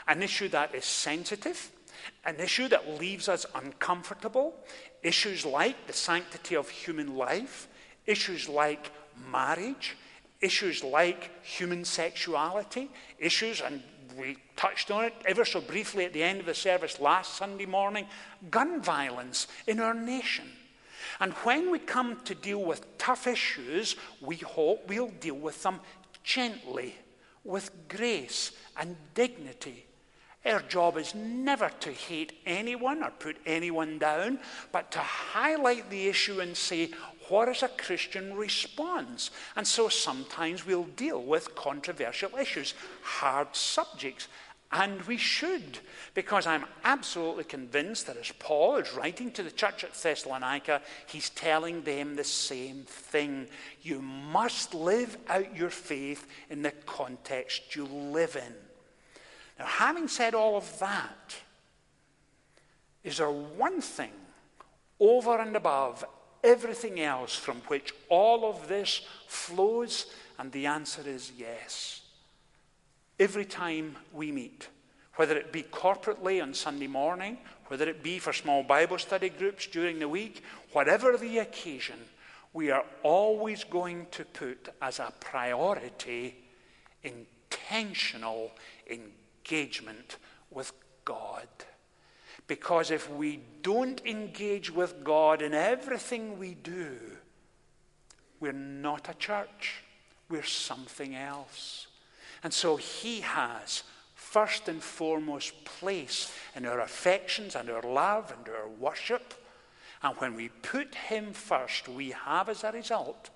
An 0.09 0.23
issue 0.23 0.49
that 0.49 0.75
is 0.75 0.85
sensitive, 0.85 1.71
an 2.25 2.37
issue 2.37 2.69
that 2.69 2.99
leaves 2.99 3.29
us 3.29 3.47
uncomfortable, 3.55 4.55
issues 5.03 5.45
like 5.45 5.87
the 5.87 5.93
sanctity 5.93 6.57
of 6.57 6.69
human 6.69 7.17
life, 7.17 7.69
issues 8.07 8.49
like 8.49 8.91
marriage, 9.31 9.97
issues 10.41 10.83
like 10.83 11.31
human 11.45 11.85
sexuality, 11.85 12.91
issues, 13.19 13.61
and 13.61 13.83
we 14.17 14.37
touched 14.57 14.91
on 14.91 15.05
it 15.05 15.15
ever 15.27 15.45
so 15.45 15.61
briefly 15.61 16.05
at 16.05 16.13
the 16.13 16.23
end 16.23 16.41
of 16.41 16.47
the 16.47 16.55
service 16.55 17.01
last 17.01 17.35
Sunday 17.35 17.67
morning 17.67 18.07
gun 18.51 18.81
violence 18.81 19.49
in 19.67 19.81
our 19.81 19.95
nation. 19.95 20.45
And 21.21 21.33
when 21.45 21.71
we 21.71 21.79
come 21.79 22.21
to 22.25 22.35
deal 22.35 22.63
with 22.63 22.99
tough 22.99 23.27
issues, 23.27 23.97
we 24.21 24.37
hope 24.37 24.89
we'll 24.89 25.13
deal 25.21 25.37
with 25.37 25.63
them 25.63 25.81
gently, 26.23 26.97
with 27.45 27.71
grace 27.89 28.53
and 28.77 28.97
dignity. 29.15 29.87
Our 30.45 30.61
job 30.61 30.99
is 30.99 31.15
never 31.15 31.71
to 31.81 31.91
hate 31.91 32.35
anyone 32.45 33.03
or 33.03 33.11
put 33.11 33.37
anyone 33.47 33.99
down, 33.99 34.41
but 34.73 34.91
to 34.93 34.99
highlight 34.99 35.89
the 35.89 36.07
issue 36.07 36.41
and 36.41 36.55
say, 36.55 36.91
what 37.29 37.49
is 37.49 37.63
a 37.63 37.69
Christian 37.69 38.35
response? 38.35 39.31
And 39.57 39.67
so 39.67 39.89
sometimes 39.89 40.67
we'll 40.67 40.85
deal 40.85 41.23
with 41.23 41.55
controversial 41.55 42.37
issues, 42.37 42.75
hard 43.03 43.57
subjects, 43.57 44.29
and 44.75 45.01
we 45.03 45.17
should, 45.17 45.79
because 46.15 46.49
I'm 46.49 46.65
absolutely 46.83 47.45
convinced 47.45 48.09
that 48.09 48.17
as 48.17 48.33
Paul 48.41 48.77
is 48.77 48.93
writing 48.93 49.31
to 49.33 49.45
the 49.45 49.53
church 49.53 49.85
at 49.85 49.95
Thessalonica, 49.95 50.83
he's 51.07 51.31
telling 51.31 51.83
them 51.83 52.17
the 52.17 52.25
same 52.25 52.83
thing. 52.83 53.47
You 53.83 54.03
must 54.03 54.75
live 54.75 55.17
out 55.29 55.57
your 55.57 55.71
faith 55.71 56.27
in 56.51 56.63
the 56.63 56.73
context 56.87 57.77
you 57.77 57.85
live 57.85 58.35
in. 58.35 58.53
Now, 59.61 59.67
having 59.67 60.09
said 60.09 60.35
all 60.35 60.57
of 60.57 60.79
that, 60.81 61.37
is 63.05 63.19
there 63.19 63.31
one 63.31 63.81
thing 63.81 64.11
over 64.99 65.39
and 65.39 65.55
above 65.55 66.05
everything 66.43 66.99
else 66.99 67.37
from 67.37 67.59
which 67.69 67.95
all 68.09 68.51
of 68.51 68.67
this 68.67 69.03
flows? 69.29 70.07
And 70.37 70.51
the 70.51 70.67
answer 70.67 71.03
is 71.07 71.31
yes. 71.39 72.01
Every 73.19 73.45
time 73.45 73.97
we 74.13 74.33
meet, 74.33 74.69
whether 75.17 75.37
it 75.37 75.53
be 75.53 75.63
corporately 75.63 76.43
on 76.43 76.55
Sunday 76.55 76.89
morning, 76.89 77.39
whether 77.69 77.89
it 77.89 78.03
be 78.03 78.19
for 78.19 78.33
small 78.33 78.63
Bible 78.63 78.99
study 78.99 79.29
groups 79.29 79.67
during 79.67 79.99
the 79.99 80.09
week, 80.09 80.43
whatever 80.73 81.17
the 81.17 81.39
occasion, 81.39 81.99
we 82.53 82.71
are 82.71 82.85
always 83.03 83.65
going 83.65 84.07
to 84.13 84.25
put 84.25 84.69
as 84.83 84.99
a 84.99 85.13
priority 85.21 86.37
intentional 87.03 88.51
engagement 88.91 90.17
with 90.51 90.73
God. 91.05 91.49
Because 92.47 92.91
if 92.91 93.11
we 93.11 93.41
don't 93.63 94.05
engage 94.05 94.71
with 94.71 95.03
God 95.03 95.41
in 95.41 95.55
everything 95.55 96.39
we 96.39 96.55
do, 96.55 96.97
we're 98.41 98.53
not 98.53 99.09
a 99.09 99.15
church, 99.15 99.83
we're 100.29 100.43
something 100.43 101.15
else. 101.15 101.87
And 102.45 102.53
so 102.53 102.77
He 102.77 103.23
has 103.23 103.83
first 104.15 104.69
and 104.69 104.81
foremost 104.83 105.65
place 105.65 106.33
in 106.55 106.67
our 106.67 106.81
affections 106.81 107.57
and 107.57 107.69
our 107.71 107.83
love 107.83 108.33
and 108.37 108.49
our 108.55 108.69
worship. 108.69 109.35
And 110.03 110.15
when 110.19 110.37
we 110.37 110.49
put 110.51 110.95
Him 110.95 111.33
first, 111.33 111.89
we 111.89 112.11
have 112.11 112.49
as 112.49 112.63
a 112.63 112.71
result 112.71 113.31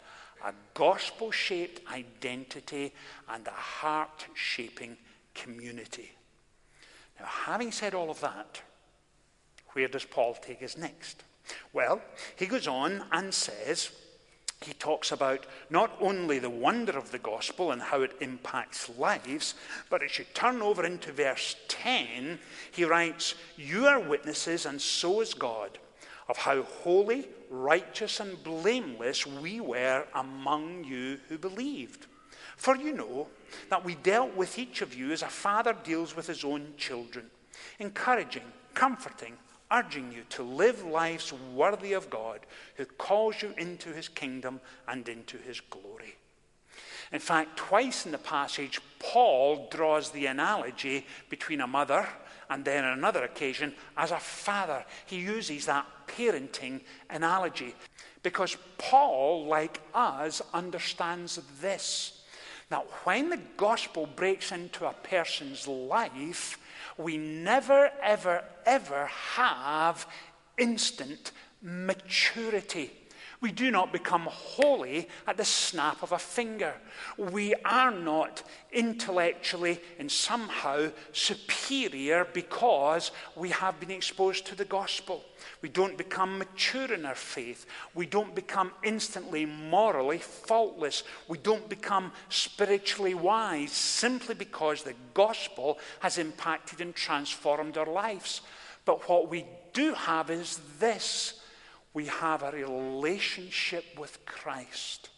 a 0.45 0.53
gospel 0.75 1.33
shaped 1.33 1.81
identity 1.93 2.93
and 3.29 3.47
a 3.47 3.51
heart 3.51 4.27
shaping 4.35 4.97
community. 5.35 6.13
Now, 7.19 7.27
having 7.27 7.73
said 7.73 7.95
all 7.95 8.11
of 8.11 8.21
that, 8.21 8.63
where 9.73 9.89
does 9.89 10.05
Paul 10.05 10.35
take 10.35 10.63
us 10.63 10.77
next? 10.77 11.25
Well, 11.73 12.01
he 12.37 12.47
goes 12.47 12.69
on 12.69 13.05
and 13.11 13.33
says, 13.33 13.91
he 14.61 14.73
talks 14.75 15.13
about 15.13 15.47
not 15.71 15.97
only 16.01 16.39
the 16.39 16.51
wonder 16.51 16.99
of 16.99 17.13
the 17.13 17.19
gospel 17.19 17.71
and 17.71 17.81
how 17.81 18.03
it 18.03 18.17
impacts 18.21 18.91
lives, 18.99 19.55
but 19.89 20.03
as 20.03 20.19
you 20.19 20.25
turn 20.35 20.63
over 20.63 20.85
into 20.85 21.13
verse 21.13 21.55
10, 21.69 22.39
he 22.73 22.85
writes, 22.85 23.35
You 23.57 23.87
are 23.87 24.01
witnesses, 24.01 24.67
and 24.67 24.81
so 24.81 25.21
is 25.21 25.33
God, 25.33 25.79
of 26.29 26.37
how 26.37 26.63
holy, 26.63 27.29
righteous, 27.51 28.19
and 28.19 28.43
blameless 28.43 29.27
we 29.27 29.61
were 29.61 30.05
among 30.15 30.85
you 30.85 31.19
who 31.29 31.39
believed. 31.39 32.07
For 32.57 32.75
you 32.75 32.93
know 32.93 33.29
that 33.71 33.85
we 33.85 33.95
dealt 33.95 34.35
with 34.35 34.59
each 34.59 34.83
of 34.83 34.93
you 34.93 35.13
as 35.13 35.23
a 35.23 35.29
father 35.29 35.77
deals 35.85 36.17
with 36.17 36.27
his 36.27 36.45
own 36.45 36.75
children, 36.77 37.31
encouraging, 37.79 38.43
comforting, 38.75 39.35
urging 39.71 40.13
you 40.13 40.23
to 40.31 40.43
live 40.43 40.85
lives 40.85 41.33
worthy 41.55 41.93
of 41.93 42.11
God 42.11 42.41
who 42.77 42.85
calls 42.85 43.43
you 43.43 43.55
into 43.59 43.91
his 43.91 44.09
kingdom 44.09 44.61
and 44.87 45.09
into 45.09 45.37
his 45.39 45.61
glory. 45.61 46.17
In 47.13 47.21
fact, 47.21 47.57
twice 47.57 48.05
in 48.05 48.13
the 48.13 48.19
passage, 48.19 48.81
Paul 48.99 49.69
draws 49.71 50.11
the 50.11 50.27
analogy 50.27 51.07
between 51.31 51.61
a 51.61 51.67
mother 51.67 52.07
and 52.51 52.65
then 52.65 52.85
on 52.85 52.99
another 52.99 53.25
occasion 53.25 53.75
as 53.97 54.11
a 54.11 54.19
father. 54.19 54.85
He 55.07 55.17
uses 55.21 55.67
that 55.67 55.87
parenting 56.07 56.81
analogy 57.11 57.75
because 58.23 58.57
Paul, 58.77 59.47
like 59.47 59.81
us, 59.95 60.43
understands 60.53 61.41
this. 61.61 62.23
That 62.71 62.87
when 63.05 63.31
the 63.31 63.41
gospel 63.57 64.07
breaks 64.07 64.53
into 64.53 64.87
a 64.87 64.93
person's 64.93 65.67
life, 65.67 66.59
we 66.99 67.17
never, 67.17 67.91
ever, 68.03 68.45
ever 68.67 69.07
have 69.07 70.07
instant 70.59 71.33
maturity. 71.63 72.91
We 73.41 73.53
do 73.53 73.71
not 73.71 73.93
become 73.93 74.27
holy 74.29 75.09
at 75.27 75.37
the 75.37 75.45
snap 75.45 76.03
of 76.03 76.11
a 76.11 76.19
finger. 76.19 76.75
We 77.17 77.55
are 77.65 77.93
not 77.93 78.43
intellectually 78.73 79.81
and 80.01 80.11
somehow 80.11 80.89
superior 81.13 82.27
because 82.33 83.13
we 83.37 83.51
have 83.51 83.79
been 83.79 83.93
exposed 83.93 84.45
to 84.47 84.57
the 84.57 84.65
gospel. 84.65 85.25
We 85.63 85.69
don't 85.69 85.97
become 85.97 86.39
mature 86.39 86.93
in 86.93 87.07
our 87.07 87.15
faith. 87.15 87.65
We 87.95 88.07
don't 88.07 88.35
become 88.35 88.73
instantly 88.83 89.47
morally 89.47 90.19
faultless. 90.19 91.05
We 91.29 91.39
don't 91.39 91.69
become 91.69 92.11
spiritually 92.29 93.15
wise 93.15 93.71
simply 93.71 94.35
because 94.35 94.83
the 94.83 94.97
gospel 95.15 95.79
has 96.01 96.19
impacted 96.19 96.81
and 96.81 96.93
transformed 96.93 97.79
our 97.79 97.87
lives. 97.87 98.41
But 98.85 99.09
what 99.09 99.29
we 99.29 99.45
do 99.73 99.95
have 99.95 100.29
is 100.29 100.61
this 100.81 101.38
we 101.99 102.07
have 102.07 102.45
a 102.45 102.53
relationship 102.53 103.85
with 103.99 104.25
Christ 104.25 105.09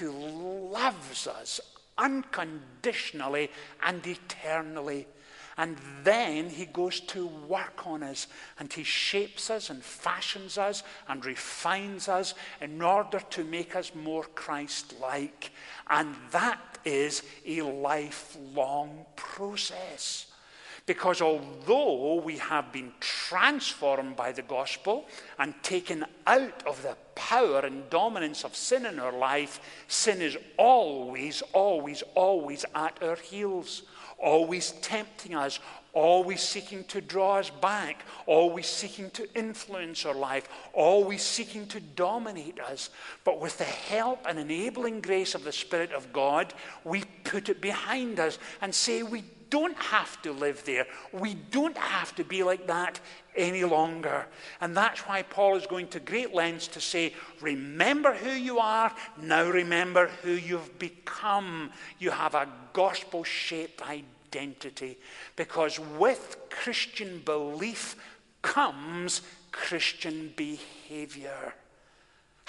who 0.00 0.10
loves 0.10 1.28
us 1.28 1.60
unconditionally 1.96 3.48
and 3.84 4.04
eternally. 4.04 5.06
And 5.56 5.76
then 6.02 6.50
he 6.50 6.66
goes 6.66 6.98
to 7.14 7.28
work 7.46 7.86
on 7.86 8.02
us 8.02 8.26
and 8.58 8.72
he 8.72 8.82
shapes 8.82 9.50
us 9.50 9.70
and 9.70 9.84
fashions 9.84 10.58
us 10.58 10.82
and 11.06 11.24
refines 11.24 12.08
us 12.08 12.34
in 12.60 12.82
order 12.82 13.20
to 13.30 13.44
make 13.44 13.76
us 13.76 13.94
more 13.94 14.24
Christ 14.24 14.96
like. 15.00 15.52
And 15.88 16.16
that 16.32 16.78
is 16.84 17.22
a 17.46 17.62
lifelong 17.62 19.06
process. 19.14 20.26
Because 20.90 21.22
although 21.22 22.16
we 22.16 22.38
have 22.38 22.72
been 22.72 22.90
transformed 22.98 24.16
by 24.16 24.32
the 24.32 24.42
gospel 24.42 25.06
and 25.38 25.54
taken 25.62 26.04
out 26.26 26.66
of 26.66 26.82
the 26.82 26.96
power 27.14 27.60
and 27.60 27.88
dominance 27.90 28.42
of 28.42 28.56
sin 28.56 28.84
in 28.84 28.98
our 28.98 29.16
life, 29.16 29.60
sin 29.86 30.20
is 30.20 30.36
always, 30.56 31.44
always, 31.52 32.02
always 32.16 32.64
at 32.74 33.00
our 33.04 33.14
heels, 33.14 33.84
always 34.18 34.72
tempting 34.82 35.36
us, 35.36 35.60
always 35.92 36.40
seeking 36.40 36.82
to 36.86 37.00
draw 37.00 37.36
us 37.36 37.50
back, 37.50 38.04
always 38.26 38.66
seeking 38.66 39.10
to 39.10 39.32
influence 39.38 40.04
our 40.04 40.14
life, 40.14 40.48
always 40.72 41.22
seeking 41.22 41.68
to 41.68 41.78
dominate 41.78 42.58
us. 42.58 42.90
But 43.22 43.40
with 43.40 43.58
the 43.58 43.64
help 43.64 44.26
and 44.28 44.40
enabling 44.40 45.02
grace 45.02 45.36
of 45.36 45.44
the 45.44 45.52
Spirit 45.52 45.92
of 45.92 46.12
God, 46.12 46.52
we 46.82 47.04
put 47.22 47.48
it 47.48 47.60
behind 47.60 48.18
us 48.18 48.40
and 48.60 48.74
say, 48.74 49.04
We 49.04 49.22
don't 49.50 49.76
have 49.76 50.20
to 50.22 50.32
live 50.32 50.64
there. 50.64 50.86
We 51.12 51.34
don't 51.34 51.76
have 51.76 52.14
to 52.14 52.24
be 52.24 52.42
like 52.42 52.66
that 52.68 53.00
any 53.36 53.64
longer. 53.64 54.26
And 54.60 54.76
that's 54.76 55.00
why 55.00 55.22
Paul 55.22 55.56
is 55.56 55.66
going 55.66 55.88
to 55.88 56.00
great 56.00 56.34
lengths 56.34 56.68
to 56.68 56.80
say, 56.80 57.14
Remember 57.40 58.14
who 58.14 58.30
you 58.30 58.58
are, 58.58 58.94
now 59.20 59.48
remember 59.48 60.08
who 60.22 60.32
you've 60.32 60.78
become. 60.78 61.70
You 61.98 62.10
have 62.10 62.34
a 62.34 62.48
gospel 62.72 63.24
shaped 63.24 63.82
identity. 63.82 64.98
Because 65.36 65.78
with 65.78 66.38
Christian 66.50 67.20
belief 67.24 67.96
comes 68.42 69.22
Christian 69.52 70.32
behavior. 70.36 71.54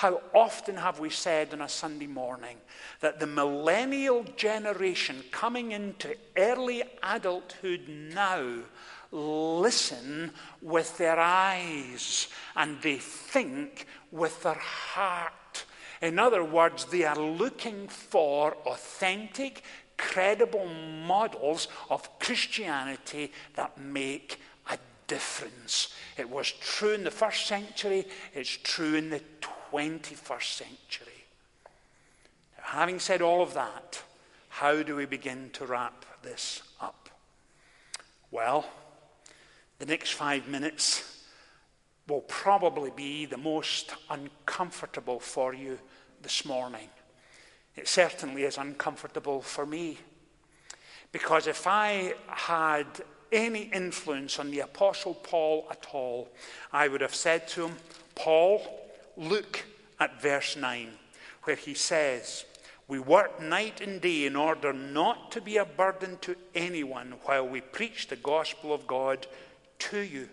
How 0.02 0.20
often 0.34 0.78
have 0.78 1.00
we 1.00 1.12
said 1.12 1.54
on 1.54 1.62
a 1.62 1.70
Sunday 1.70 2.08
morning 2.08 2.58
that 3.02 3.20
the 3.20 3.28
millennial 3.28 4.24
generation 4.36 5.24
coming 5.30 5.74
into 5.74 6.16
early 6.36 6.82
adulthood 7.04 7.88
now 7.88 8.64
listen 9.12 10.32
with 10.60 10.98
their 10.98 11.20
eyes 11.20 12.30
and 12.56 12.82
they 12.82 12.98
think 12.98 13.86
with 14.12 14.42
their 14.42 14.56
heart? 14.56 15.66
In 16.02 16.18
other 16.18 16.44
words, 16.44 16.86
they 16.86 17.04
are 17.04 17.16
looking 17.16 17.88
for 17.88 18.58
authentic, 18.66 19.62
credible 19.98 20.66
models 20.66 21.68
of 21.92 22.18
Christianity 22.18 23.32
that 23.54 23.80
make 23.80 24.42
a 24.68 24.80
difference. 25.06 25.94
It 26.18 26.28
was 26.28 26.52
true 26.52 26.94
in 26.94 27.04
the 27.04 27.12
first 27.12 27.46
century, 27.46 28.08
it's 28.34 28.58
true 28.64 28.96
in 28.96 29.12
the 29.12 29.22
21st 29.72 30.44
century. 30.44 31.26
Now, 32.58 32.64
having 32.80 33.00
said 33.00 33.22
all 33.22 33.42
of 33.42 33.54
that, 33.54 34.02
how 34.50 34.84
do 34.84 34.96
we 34.96 35.06
begin 35.06 35.50
to 35.54 35.66
wrap 35.66 36.06
this 36.24 36.62
up? 36.80 37.10
Well, 38.30 38.66
the 39.80 39.86
next 39.86 40.12
five 40.12 40.48
minutes 40.48 41.24
will 42.08 42.22
probably 42.22 42.92
be 42.92 43.26
the 43.26 43.38
most 43.38 43.92
uncomfortable 44.10 45.20
for 45.20 45.54
you 45.54 45.80
this 46.22 46.46
morning. 46.46 46.90
It 47.76 47.88
certainly 47.88 48.44
is 48.44 48.58
uncomfortable 48.58 49.42
for 49.42 49.66
me. 49.66 49.98
Because 51.12 51.48
if 51.48 51.68
I 51.68 52.14
had 52.28 52.86
any 53.32 53.64
influence 53.74 54.40
on 54.40 54.52
the 54.52 54.60
Apostle 54.60 55.14
Paul 55.14 55.68
at 55.72 55.88
all, 55.94 56.30
I 56.72 56.88
would 56.88 57.02
have 57.02 57.16
said 57.16 57.48
to 57.50 57.68
him, 57.68 57.76
Paul, 58.16 58.81
look 59.18 59.64
at 60.00 60.22
verse 60.22 60.56
9, 60.56 60.90
where 61.44 61.56
he 61.56 61.74
says, 61.74 62.46
We 62.88 63.00
work 63.00 63.42
night 63.42 63.82
and 63.82 64.02
day 64.02 64.26
in 64.26 64.36
order 64.36 64.74
not 64.74 65.32
to 65.32 65.42
be 65.42 65.58
a 65.58 65.66
burden 65.66 66.18
to 66.22 66.36
anyone 66.56 67.16
while 67.24 67.48
we 67.48 67.62
preach 67.62 68.08
the 68.08 68.16
gospel 68.16 68.74
of 68.74 68.88
God 68.88 69.28
to 69.80 70.00
you. 70.00 70.30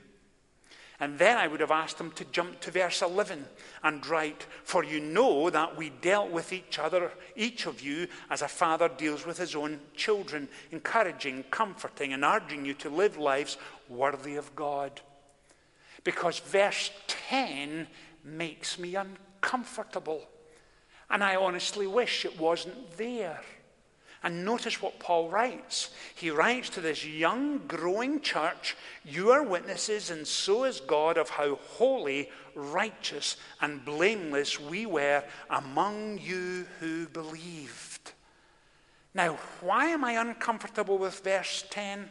And 1.00 1.16
then 1.16 1.36
I 1.36 1.46
would 1.46 1.60
have 1.60 1.70
asked 1.70 2.00
him 2.00 2.10
to 2.12 2.24
jump 2.24 2.58
to 2.60 2.72
verse 2.72 3.02
11 3.02 3.44
and 3.84 4.04
write, 4.06 4.46
For 4.64 4.82
you 4.82 4.98
know 4.98 5.48
that 5.48 5.76
we 5.76 5.90
dealt 5.90 6.30
with 6.30 6.52
each 6.52 6.78
other, 6.78 7.12
each 7.36 7.66
of 7.66 7.80
you, 7.80 8.08
as 8.30 8.42
a 8.42 8.48
father 8.48 8.88
deals 8.88 9.24
with 9.24 9.38
his 9.38 9.54
own 9.54 9.78
children, 9.94 10.48
encouraging, 10.72 11.44
comforting, 11.50 12.12
and 12.12 12.24
urging 12.24 12.64
you 12.64 12.74
to 12.74 12.88
live 12.90 13.16
lives 13.16 13.58
worthy 13.88 14.34
of 14.34 14.56
God. 14.56 15.00
Because 16.02 16.40
verse 16.40 16.90
10 17.06 17.86
makes 18.24 18.78
me 18.78 18.94
uncomfortable. 18.94 20.22
And 21.10 21.24
I 21.24 21.36
honestly 21.36 21.86
wish 21.86 22.24
it 22.24 22.38
wasn't 22.38 22.96
there. 22.96 23.40
And 24.22 24.44
notice 24.44 24.82
what 24.82 24.98
Paul 24.98 25.28
writes. 25.28 25.90
He 26.14 26.30
writes 26.30 26.70
to 26.70 26.80
this 26.80 27.06
young, 27.06 27.66
growing 27.68 28.20
church 28.20 28.76
You 29.04 29.30
are 29.30 29.42
witnesses, 29.42 30.10
and 30.10 30.26
so 30.26 30.64
is 30.64 30.80
God, 30.80 31.16
of 31.16 31.30
how 31.30 31.54
holy, 31.54 32.28
righteous, 32.54 33.36
and 33.60 33.84
blameless 33.84 34.58
we 34.58 34.86
were 34.86 35.22
among 35.48 36.18
you 36.18 36.66
who 36.80 37.06
believed. 37.06 38.12
Now, 39.14 39.38
why 39.60 39.86
am 39.86 40.04
I 40.04 40.12
uncomfortable 40.12 40.98
with 40.98 41.20
verse 41.20 41.64
10? 41.70 42.10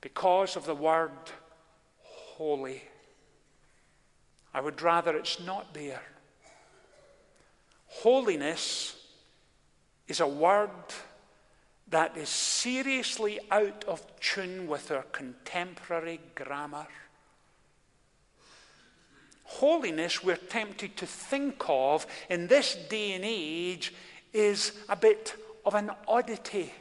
Because 0.00 0.56
of 0.56 0.66
the 0.66 0.74
word 0.74 1.12
holy. 2.02 2.82
I 4.58 4.60
would 4.60 4.82
rather 4.82 5.16
it's 5.16 5.38
not 5.38 5.72
there. 5.72 6.02
Holiness 7.86 8.96
is 10.08 10.18
a 10.18 10.26
word 10.26 10.68
that 11.90 12.16
is 12.16 12.28
seriously 12.28 13.38
out 13.52 13.84
of 13.86 14.02
tune 14.18 14.66
with 14.66 14.90
our 14.90 15.04
contemporary 15.12 16.18
grammar. 16.34 16.88
Holiness, 19.44 20.24
we're 20.24 20.34
tempted 20.34 20.96
to 20.96 21.06
think 21.06 21.62
of 21.68 22.04
in 22.28 22.48
this 22.48 22.74
day 22.90 23.12
and 23.12 23.24
age, 23.24 23.94
is 24.32 24.72
a 24.88 24.96
bit 24.96 25.36
of 25.64 25.76
an 25.76 25.92
oddity. 26.08 26.72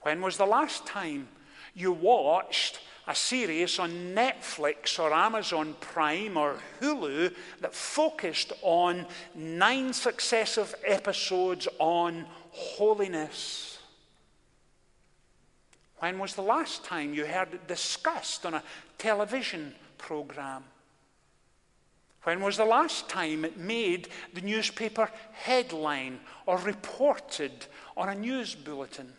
When 0.00 0.20
was 0.20 0.38
the 0.38 0.44
last 0.44 0.86
time 0.86 1.28
you 1.72 1.92
watched 1.92 2.80
a 3.06 3.14
series 3.14 3.78
on 3.78 3.90
Netflix 4.14 4.98
or 4.98 5.12
Amazon 5.12 5.76
Prime 5.80 6.36
or 6.36 6.56
Hulu 6.80 7.32
that 7.60 7.74
focused 7.74 8.52
on 8.62 9.06
nine 9.34 9.92
successive 9.92 10.74
episodes 10.84 11.68
on 11.78 12.26
holiness. 12.50 13.78
When 15.98 16.18
was 16.18 16.34
the 16.34 16.42
last 16.42 16.84
time 16.84 17.14
you 17.14 17.26
heard 17.26 17.54
it 17.54 17.68
discussed 17.68 18.44
on 18.44 18.54
a 18.54 18.62
television 18.98 19.74
program? 19.98 20.64
When 22.24 22.40
was 22.40 22.56
the 22.56 22.64
last 22.64 23.08
time 23.08 23.44
it 23.44 23.56
made 23.56 24.08
the 24.34 24.40
newspaper 24.40 25.10
headline 25.32 26.18
or 26.44 26.58
reported 26.58 27.66
on 27.96 28.08
a 28.08 28.16
news 28.16 28.56
bulletin? 28.56 29.12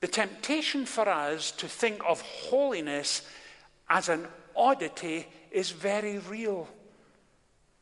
The 0.00 0.08
temptation 0.08 0.86
for 0.86 1.08
us 1.08 1.50
to 1.52 1.66
think 1.66 2.02
of 2.06 2.20
holiness 2.20 3.22
as 3.88 4.08
an 4.08 4.28
oddity 4.54 5.26
is 5.50 5.70
very 5.70 6.18
real. 6.18 6.68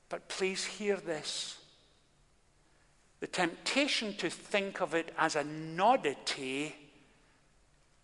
But 0.08 0.28
please 0.28 0.64
hear 0.64 0.96
this. 0.96 1.58
The 3.20 3.26
temptation 3.26 4.14
to 4.16 4.30
think 4.30 4.80
of 4.80 4.94
it 4.94 5.12
as 5.18 5.36
a 5.36 5.44
oddity 5.80 6.74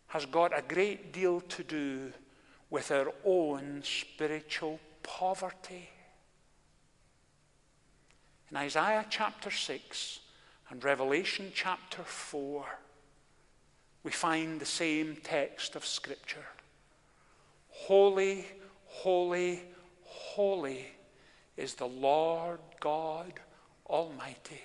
has 0.09 0.27
got 0.27 0.57
a 0.57 0.63
great 0.63 1.13
deal 1.13 1.41
to 1.41 1.63
do 1.63 2.13
with 2.69 2.91
our 2.91 3.13
own 3.25 3.83
spiritual 3.83 4.79
poverty. 5.03 5.89
In 8.51 8.57
Isaiah 8.59 9.07
chapter 9.09 9.51
6 9.51 10.21
and 10.69 10.85
Revelation 10.85 11.51
chapter 11.55 12.03
4, 12.03 12.67
we 14.05 14.11
find 14.11 14.61
the 14.61 14.67
same 14.67 15.17
text 15.23 15.77
of 15.77 15.87
Scripture. 15.87 16.47
Holy, 17.69 18.47
holy, 18.87 19.63
holy 20.05 20.87
is 21.57 21.75
the 21.75 21.87
Lord 21.87 22.59
God 22.81 23.33
Almighty. 23.87 24.63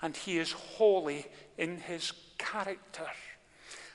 And 0.00 0.16
He 0.16 0.38
is 0.38 0.52
holy 0.52 1.26
in 1.58 1.78
His 1.78 2.12
character. 2.38 3.06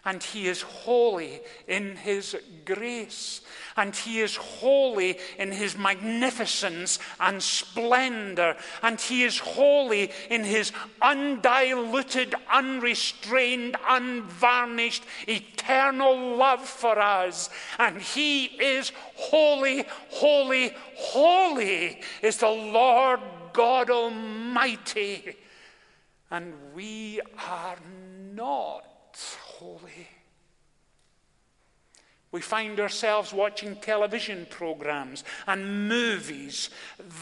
And 0.06 0.24
he 0.24 0.48
is 0.48 0.62
holy 0.62 1.42
in 1.68 1.98
his 1.98 2.38
grace. 2.64 3.42
And 3.76 3.94
he 3.94 4.22
is 4.22 4.38
holy 4.38 5.18
in 5.38 5.52
his 5.52 5.78
magnificence 5.78 7.00
and 7.20 7.44
splendor. 7.44 8.56
And 8.82 9.00
he 9.00 9.24
is 9.24 9.40
holy 9.40 10.12
in 10.30 10.46
his 10.46 10.72
undiluted, 11.02 12.34
unrestrained, 12.52 13.76
unvarnished, 13.88 15.04
eternal 15.28 16.38
love 16.38 16.66
for 16.66 16.98
us. 16.98 17.50
And 17.78 18.02
he 18.02 18.46
is 18.46 18.94
holy, 19.16 19.86
holy, 20.10 20.74
holy 20.96 22.02
is 22.22 22.38
the 22.38 22.50
Lord 22.50 23.20
God 23.52 23.90
Almighty. 23.90 25.36
And 26.32 26.54
we 26.74 27.20
are 27.38 27.78
not 28.34 28.89
holy. 29.60 30.08
We 32.32 32.40
find 32.40 32.80
ourselves 32.80 33.34
watching 33.34 33.76
television 33.76 34.48
programs 34.50 35.24
and 35.48 35.90
movies 35.90 36.70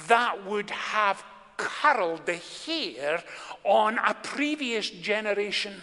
that 0.07 0.45
would 0.45 0.69
have 0.69 1.23
curled 1.55 2.27
the 2.27 2.39
hair 2.65 3.23
on 3.63 3.97
a 3.97 4.13
previous 4.13 4.89
generation. 4.89 5.73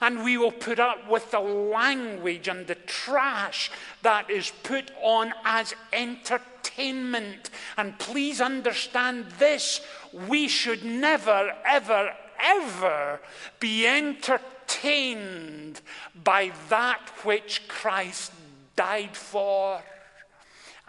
And 0.00 0.22
we 0.22 0.36
will 0.36 0.52
put 0.52 0.78
up 0.78 1.10
with 1.10 1.32
the 1.32 1.40
language 1.40 2.46
and 2.46 2.64
the 2.66 2.76
trash 2.76 3.72
that 4.02 4.30
is 4.30 4.52
put 4.62 4.92
on 5.02 5.32
as 5.44 5.74
entertainment. 5.92 7.50
And 7.76 7.98
please 7.98 8.40
understand 8.40 9.26
this 9.40 9.80
we 10.28 10.46
should 10.46 10.84
never, 10.84 11.52
ever, 11.66 12.12
ever 12.40 13.18
be 13.58 13.88
entertained 13.88 14.52
obtained 14.72 15.80
by 16.24 16.52
that 16.68 17.00
which 17.24 17.66
Christ 17.68 18.32
died 18.76 19.16
for. 19.16 19.80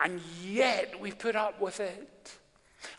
And 0.04 0.22
yet 0.44 1.00
we 1.00 1.12
put 1.12 1.36
up 1.36 1.62
with 1.62 1.80
it. 1.80 2.38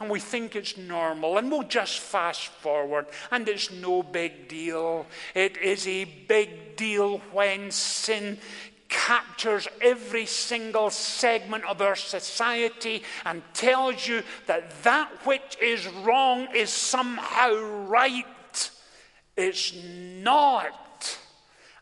And 0.01 0.09
we 0.09 0.19
think 0.19 0.57
it's 0.57 0.79
normal, 0.79 1.37
and 1.37 1.51
we'll 1.51 1.63
just 1.63 1.99
fast 1.99 2.47
forward, 2.47 3.07
and 3.31 3.47
it's 3.47 3.71
no 3.71 4.03
big 4.03 4.49
deal. 4.49 5.07
It 5.35 5.59
is 5.59 5.87
a 5.87 6.05
big 6.05 6.75
deal 6.75 7.19
when 7.33 7.71
sin 7.71 8.39
captures 8.89 9.69
every 9.83 10.25
single 10.25 10.89
segment 10.89 11.65
of 11.65 11.83
our 11.83 11.97
society 11.97 13.03
and 13.27 13.43
tells 13.53 14.07
you 14.07 14.23
that 14.47 14.83
that 14.85 15.11
which 15.27 15.59
is 15.61 15.87
wrong 15.87 16.49
is 16.55 16.71
somehow 16.71 17.55
right. 17.87 18.27
It's 19.37 19.75
not. 19.75 21.19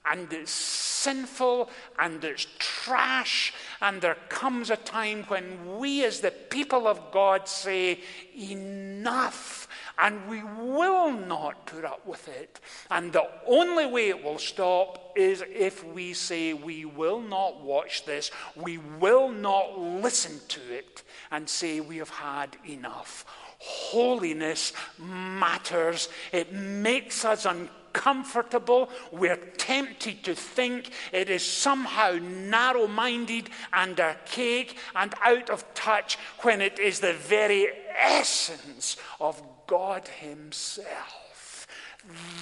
And 0.05 0.33
it's 0.33 0.51
sinful 0.51 1.71
and 1.99 2.23
it's 2.25 2.47
trash. 2.59 3.53
And 3.81 4.01
there 4.01 4.17
comes 4.29 4.71
a 4.71 4.77
time 4.77 5.25
when 5.29 5.79
we, 5.79 6.05
as 6.05 6.21
the 6.21 6.33
people 6.33 6.89
of 6.89 7.13
God, 7.13 7.49
say, 7.49 8.01
Enough. 8.37 9.69
And 9.99 10.29
we 10.29 10.43
will 10.43 11.13
not 11.13 11.67
put 11.67 11.85
up 11.85 12.05
with 12.07 12.27
it. 12.29 12.59
And 12.91 13.13
the 13.13 13.29
only 13.47 13.87
way 13.87 14.09
it 14.09 14.25
will 14.25 14.39
stop 14.39 15.13
is 15.15 15.45
if 15.49 15.85
we 15.85 16.15
say, 16.15 16.53
We 16.53 16.85
will 16.85 17.21
not 17.21 17.61
watch 17.63 18.05
this, 18.05 18.31
we 18.57 18.79
will 18.79 19.29
not 19.29 19.79
listen 19.79 20.41
to 20.49 20.61
it, 20.73 21.03
and 21.31 21.49
say, 21.49 21.81
We 21.81 21.99
have 21.99 22.11
had 22.11 22.57
enough. 22.67 23.25
Holiness 23.65 24.73
matters. 24.99 26.09
It 26.33 26.53
makes 26.53 27.25
us 27.25 27.45
uncomfortable. 27.45 28.91
We're 29.13 29.37
tempted 29.37 30.25
to 30.25 30.35
think 30.35 30.91
it 31.13 31.31
is 31.31 31.45
somehow 31.45 32.19
narrow 32.21 32.89
minded 32.89 33.51
and 33.73 34.01
archaic 34.01 34.77
and 34.97 35.15
out 35.23 35.49
of 35.49 35.73
touch 35.75 36.17
when 36.41 36.61
it 36.61 36.81
is 36.81 36.99
the 36.99 37.13
very 37.13 37.69
essence 37.97 38.97
of 39.21 39.41
God 39.69 40.09
Himself. 40.09 41.69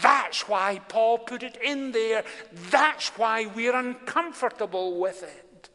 That's 0.00 0.48
why 0.48 0.80
Paul 0.88 1.18
put 1.18 1.42
it 1.42 1.58
in 1.62 1.92
there. 1.92 2.24
That's 2.70 3.10
why 3.18 3.44
we're 3.44 3.76
uncomfortable 3.76 4.98
with 4.98 5.22
it. 5.22 5.68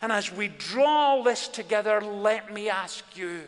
And 0.00 0.12
as 0.12 0.30
we 0.30 0.46
draw 0.46 0.86
all 0.86 1.22
this 1.24 1.48
together, 1.48 2.00
let 2.00 2.54
me 2.54 2.68
ask 2.68 3.04
you 3.16 3.42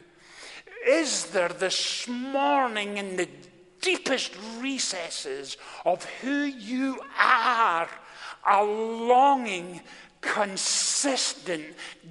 is 0.86 1.26
there 1.26 1.48
this 1.48 2.06
morning 2.08 2.98
in 2.98 3.16
the 3.16 3.28
deepest 3.80 4.34
recesses 4.58 5.56
of 5.84 6.04
who 6.20 6.44
you 6.44 7.00
are 7.18 7.88
a 8.46 8.62
longing, 8.62 9.80
consistent 10.20 11.64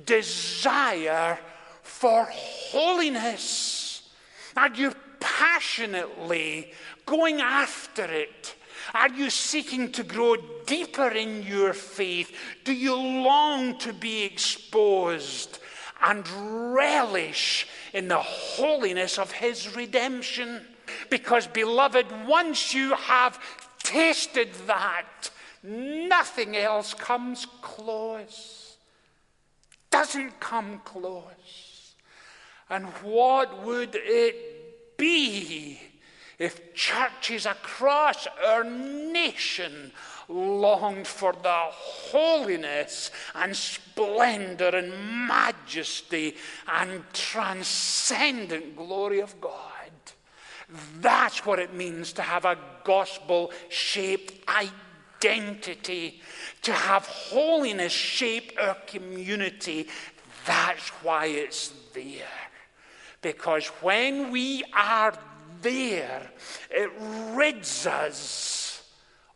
desire 0.06 1.40
for 1.82 2.28
holiness? 2.32 4.10
Are 4.56 4.74
you 4.74 4.94
passionately 5.20 6.72
going 7.06 7.42
after 7.42 8.04
it? 8.06 8.56
Are 8.94 9.10
you 9.10 9.30
seeking 9.30 9.92
to 9.94 10.04
grow 10.04 10.36
deeper 10.66 11.10
in 11.10 11.44
your 11.44 11.74
faith? 11.74 12.36
Do 12.64 12.74
you 12.74 12.96
long 12.96 13.78
to 13.80 13.94
be 13.94 14.24
exposed 14.24 15.60
and 16.04 16.28
relish 16.76 17.66
in 17.94 18.10
the 18.10 18.20
holiness 18.20 19.18
of 19.18 19.32
his 19.32 19.76
redemption. 19.76 20.62
Because, 21.10 21.48
beloved, 21.48 22.06
once 22.28 22.74
you 22.74 22.94
have 22.94 23.39
tasted 23.82 24.54
that, 24.68 25.30
nothing 25.63 26.58
else 26.58 26.94
comes 26.94 27.48
close. 27.62 28.76
Doesn't 29.89 30.39
come 30.39 30.82
close. 30.84 31.96
And 32.70 32.86
what 33.02 33.63
would 33.63 33.96
it 33.96 34.98
be 34.98 35.80
if 36.38 36.74
churches 36.74 37.46
across 37.46 38.28
our 38.46 38.63
nation 38.63 39.92
longed 40.34 41.08
for 41.08 41.34
the 41.34 41.62
holiness 41.69 43.12
and 43.36 43.56
splendor 43.56 44.69
and 44.69 45.28
majesty 45.28 46.36
and 46.67 47.04
transcendent 47.13 48.76
glory 48.76 49.22
of 49.22 49.39
God. 49.39 49.52
That's 51.00 51.46
what 51.46 51.60
it 51.60 51.74
means 51.74 52.13
to 52.13 52.24
have 52.24 52.46
a 52.46 52.58
gospel 52.84 53.52
shaped 53.69 54.34
identity, 54.50 56.22
to 56.63 56.74
have 56.74 57.06
holiness 57.06 57.93
shape 57.93 58.54
our 58.60 58.76
community. 58.88 59.88
That's 60.46 60.89
why 61.04 61.28
it's 61.28 61.72
there. 61.93 62.26
Because 63.22 63.67
when 63.82 64.32
we 64.32 64.63
are 64.74 65.13
there, 65.62 66.30
it 66.72 66.91
rids 67.36 67.86
us 67.86 68.62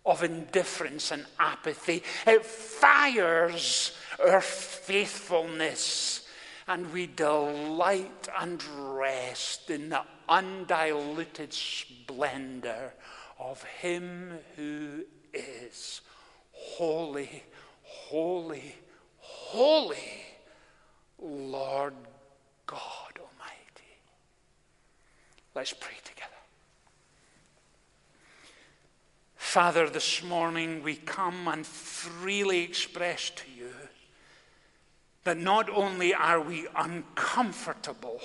of 0.07 0.23
indifference 0.23 1.11
and 1.11 1.25
apathy. 1.37 2.01
It 2.25 2.45
fires 2.45 3.91
our 4.25 4.41
faithfulness, 4.41 6.27
and 6.67 6.91
we 6.93 7.05
delight 7.07 8.27
and 8.39 8.63
rest 8.97 9.69
in 9.69 9.89
the 9.89 10.01
undiluted 10.27 11.53
splendor 11.53 12.93
of 13.37 13.61
Him 13.63 14.39
who 14.55 15.03
is 15.33 16.01
holy, 16.51 17.43
holy, 17.83 18.75
holy, 19.19 20.25
Lord 21.19 21.93
God 22.65 23.19
Almighty. 23.19 23.97
Let's 25.53 25.73
pray 25.73 25.95
together. 26.03 26.16
Father, 29.47 29.89
this 29.89 30.21
morning 30.21 30.83
we 30.83 30.97
come 30.97 31.47
and 31.47 31.65
freely 31.65 32.63
express 32.63 33.29
to 33.29 33.49
you 33.57 33.71
that 35.23 35.37
not 35.37 35.69
only 35.69 36.13
are 36.13 36.41
we 36.41 36.67
uncomfortable 36.75 38.19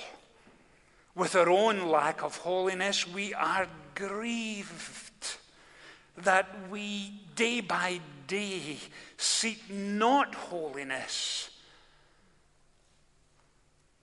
with 1.14 1.36
our 1.36 1.48
own 1.48 1.88
lack 1.88 2.24
of 2.24 2.38
holiness, 2.38 3.06
we 3.06 3.32
are 3.34 3.68
grieved 3.94 5.36
that 6.18 6.48
we 6.68 7.12
day 7.36 7.60
by 7.60 8.00
day 8.26 8.78
seek 9.16 9.70
not 9.70 10.34
holiness, 10.34 11.50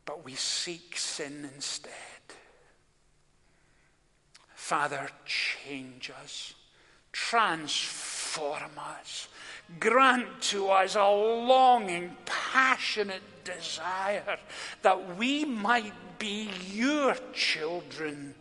but 0.06 0.24
we 0.24 0.36
seek 0.36 0.96
sin 0.96 1.50
instead. 1.54 1.92
Father, 4.56 5.10
change 5.26 6.10
us 6.22 6.54
transform 7.12 8.72
us. 8.78 9.28
Grant 9.80 10.42
to 10.42 10.68
us 10.70 10.96
a 10.96 11.08
longing, 11.08 12.16
passionate 12.26 13.22
desire 13.44 14.38
that 14.82 15.18
we 15.18 15.46
might 15.46 15.94
be 16.18 16.50
your 16.72 17.16
children 17.34 18.34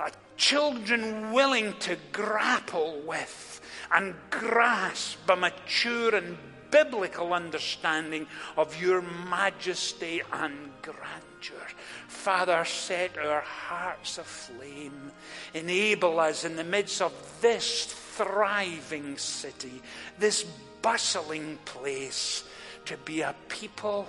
a 0.00 0.10
children 0.36 1.32
willing 1.32 1.74
to 1.78 1.96
grapple 2.12 3.02
with 3.06 3.60
and 3.92 4.14
grasp 4.30 5.18
a 5.28 5.36
mature 5.36 6.14
and 6.14 6.38
biblical 6.70 7.34
understanding 7.34 8.26
of 8.56 8.80
your 8.80 9.02
majesty 9.02 10.22
and 10.32 10.70
grandeur. 10.82 11.66
Father, 12.06 12.64
set 12.64 13.18
our 13.18 13.40
hearts 13.40 14.18
aflame. 14.18 15.10
Enable 15.52 16.20
us 16.20 16.44
in 16.44 16.56
the 16.56 16.64
midst 16.64 17.02
of 17.02 17.12
this 17.40 17.86
thriving 18.16 19.16
city, 19.16 19.82
this 20.18 20.44
bustling 20.82 21.58
place, 21.64 22.44
to 22.86 22.96
be 22.98 23.20
a 23.20 23.34
people 23.48 24.06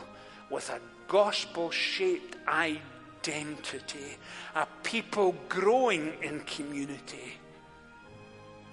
with 0.50 0.70
a 0.70 0.80
gospel 1.08 1.70
shaped 1.72 2.36
identity, 2.48 4.18
a 4.56 4.66
people 4.84 5.36
growing 5.50 6.14
in 6.22 6.40
community, 6.42 7.38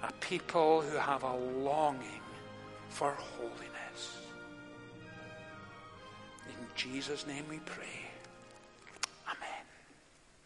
a 0.03 0.11
people 0.13 0.81
who 0.81 0.97
have 0.97 1.23
a 1.23 1.35
longing 1.35 2.21
for 2.89 3.11
holiness. 3.11 4.17
In 6.47 6.67
Jesus' 6.75 7.27
name 7.27 7.43
we 7.49 7.59
pray. 7.59 8.08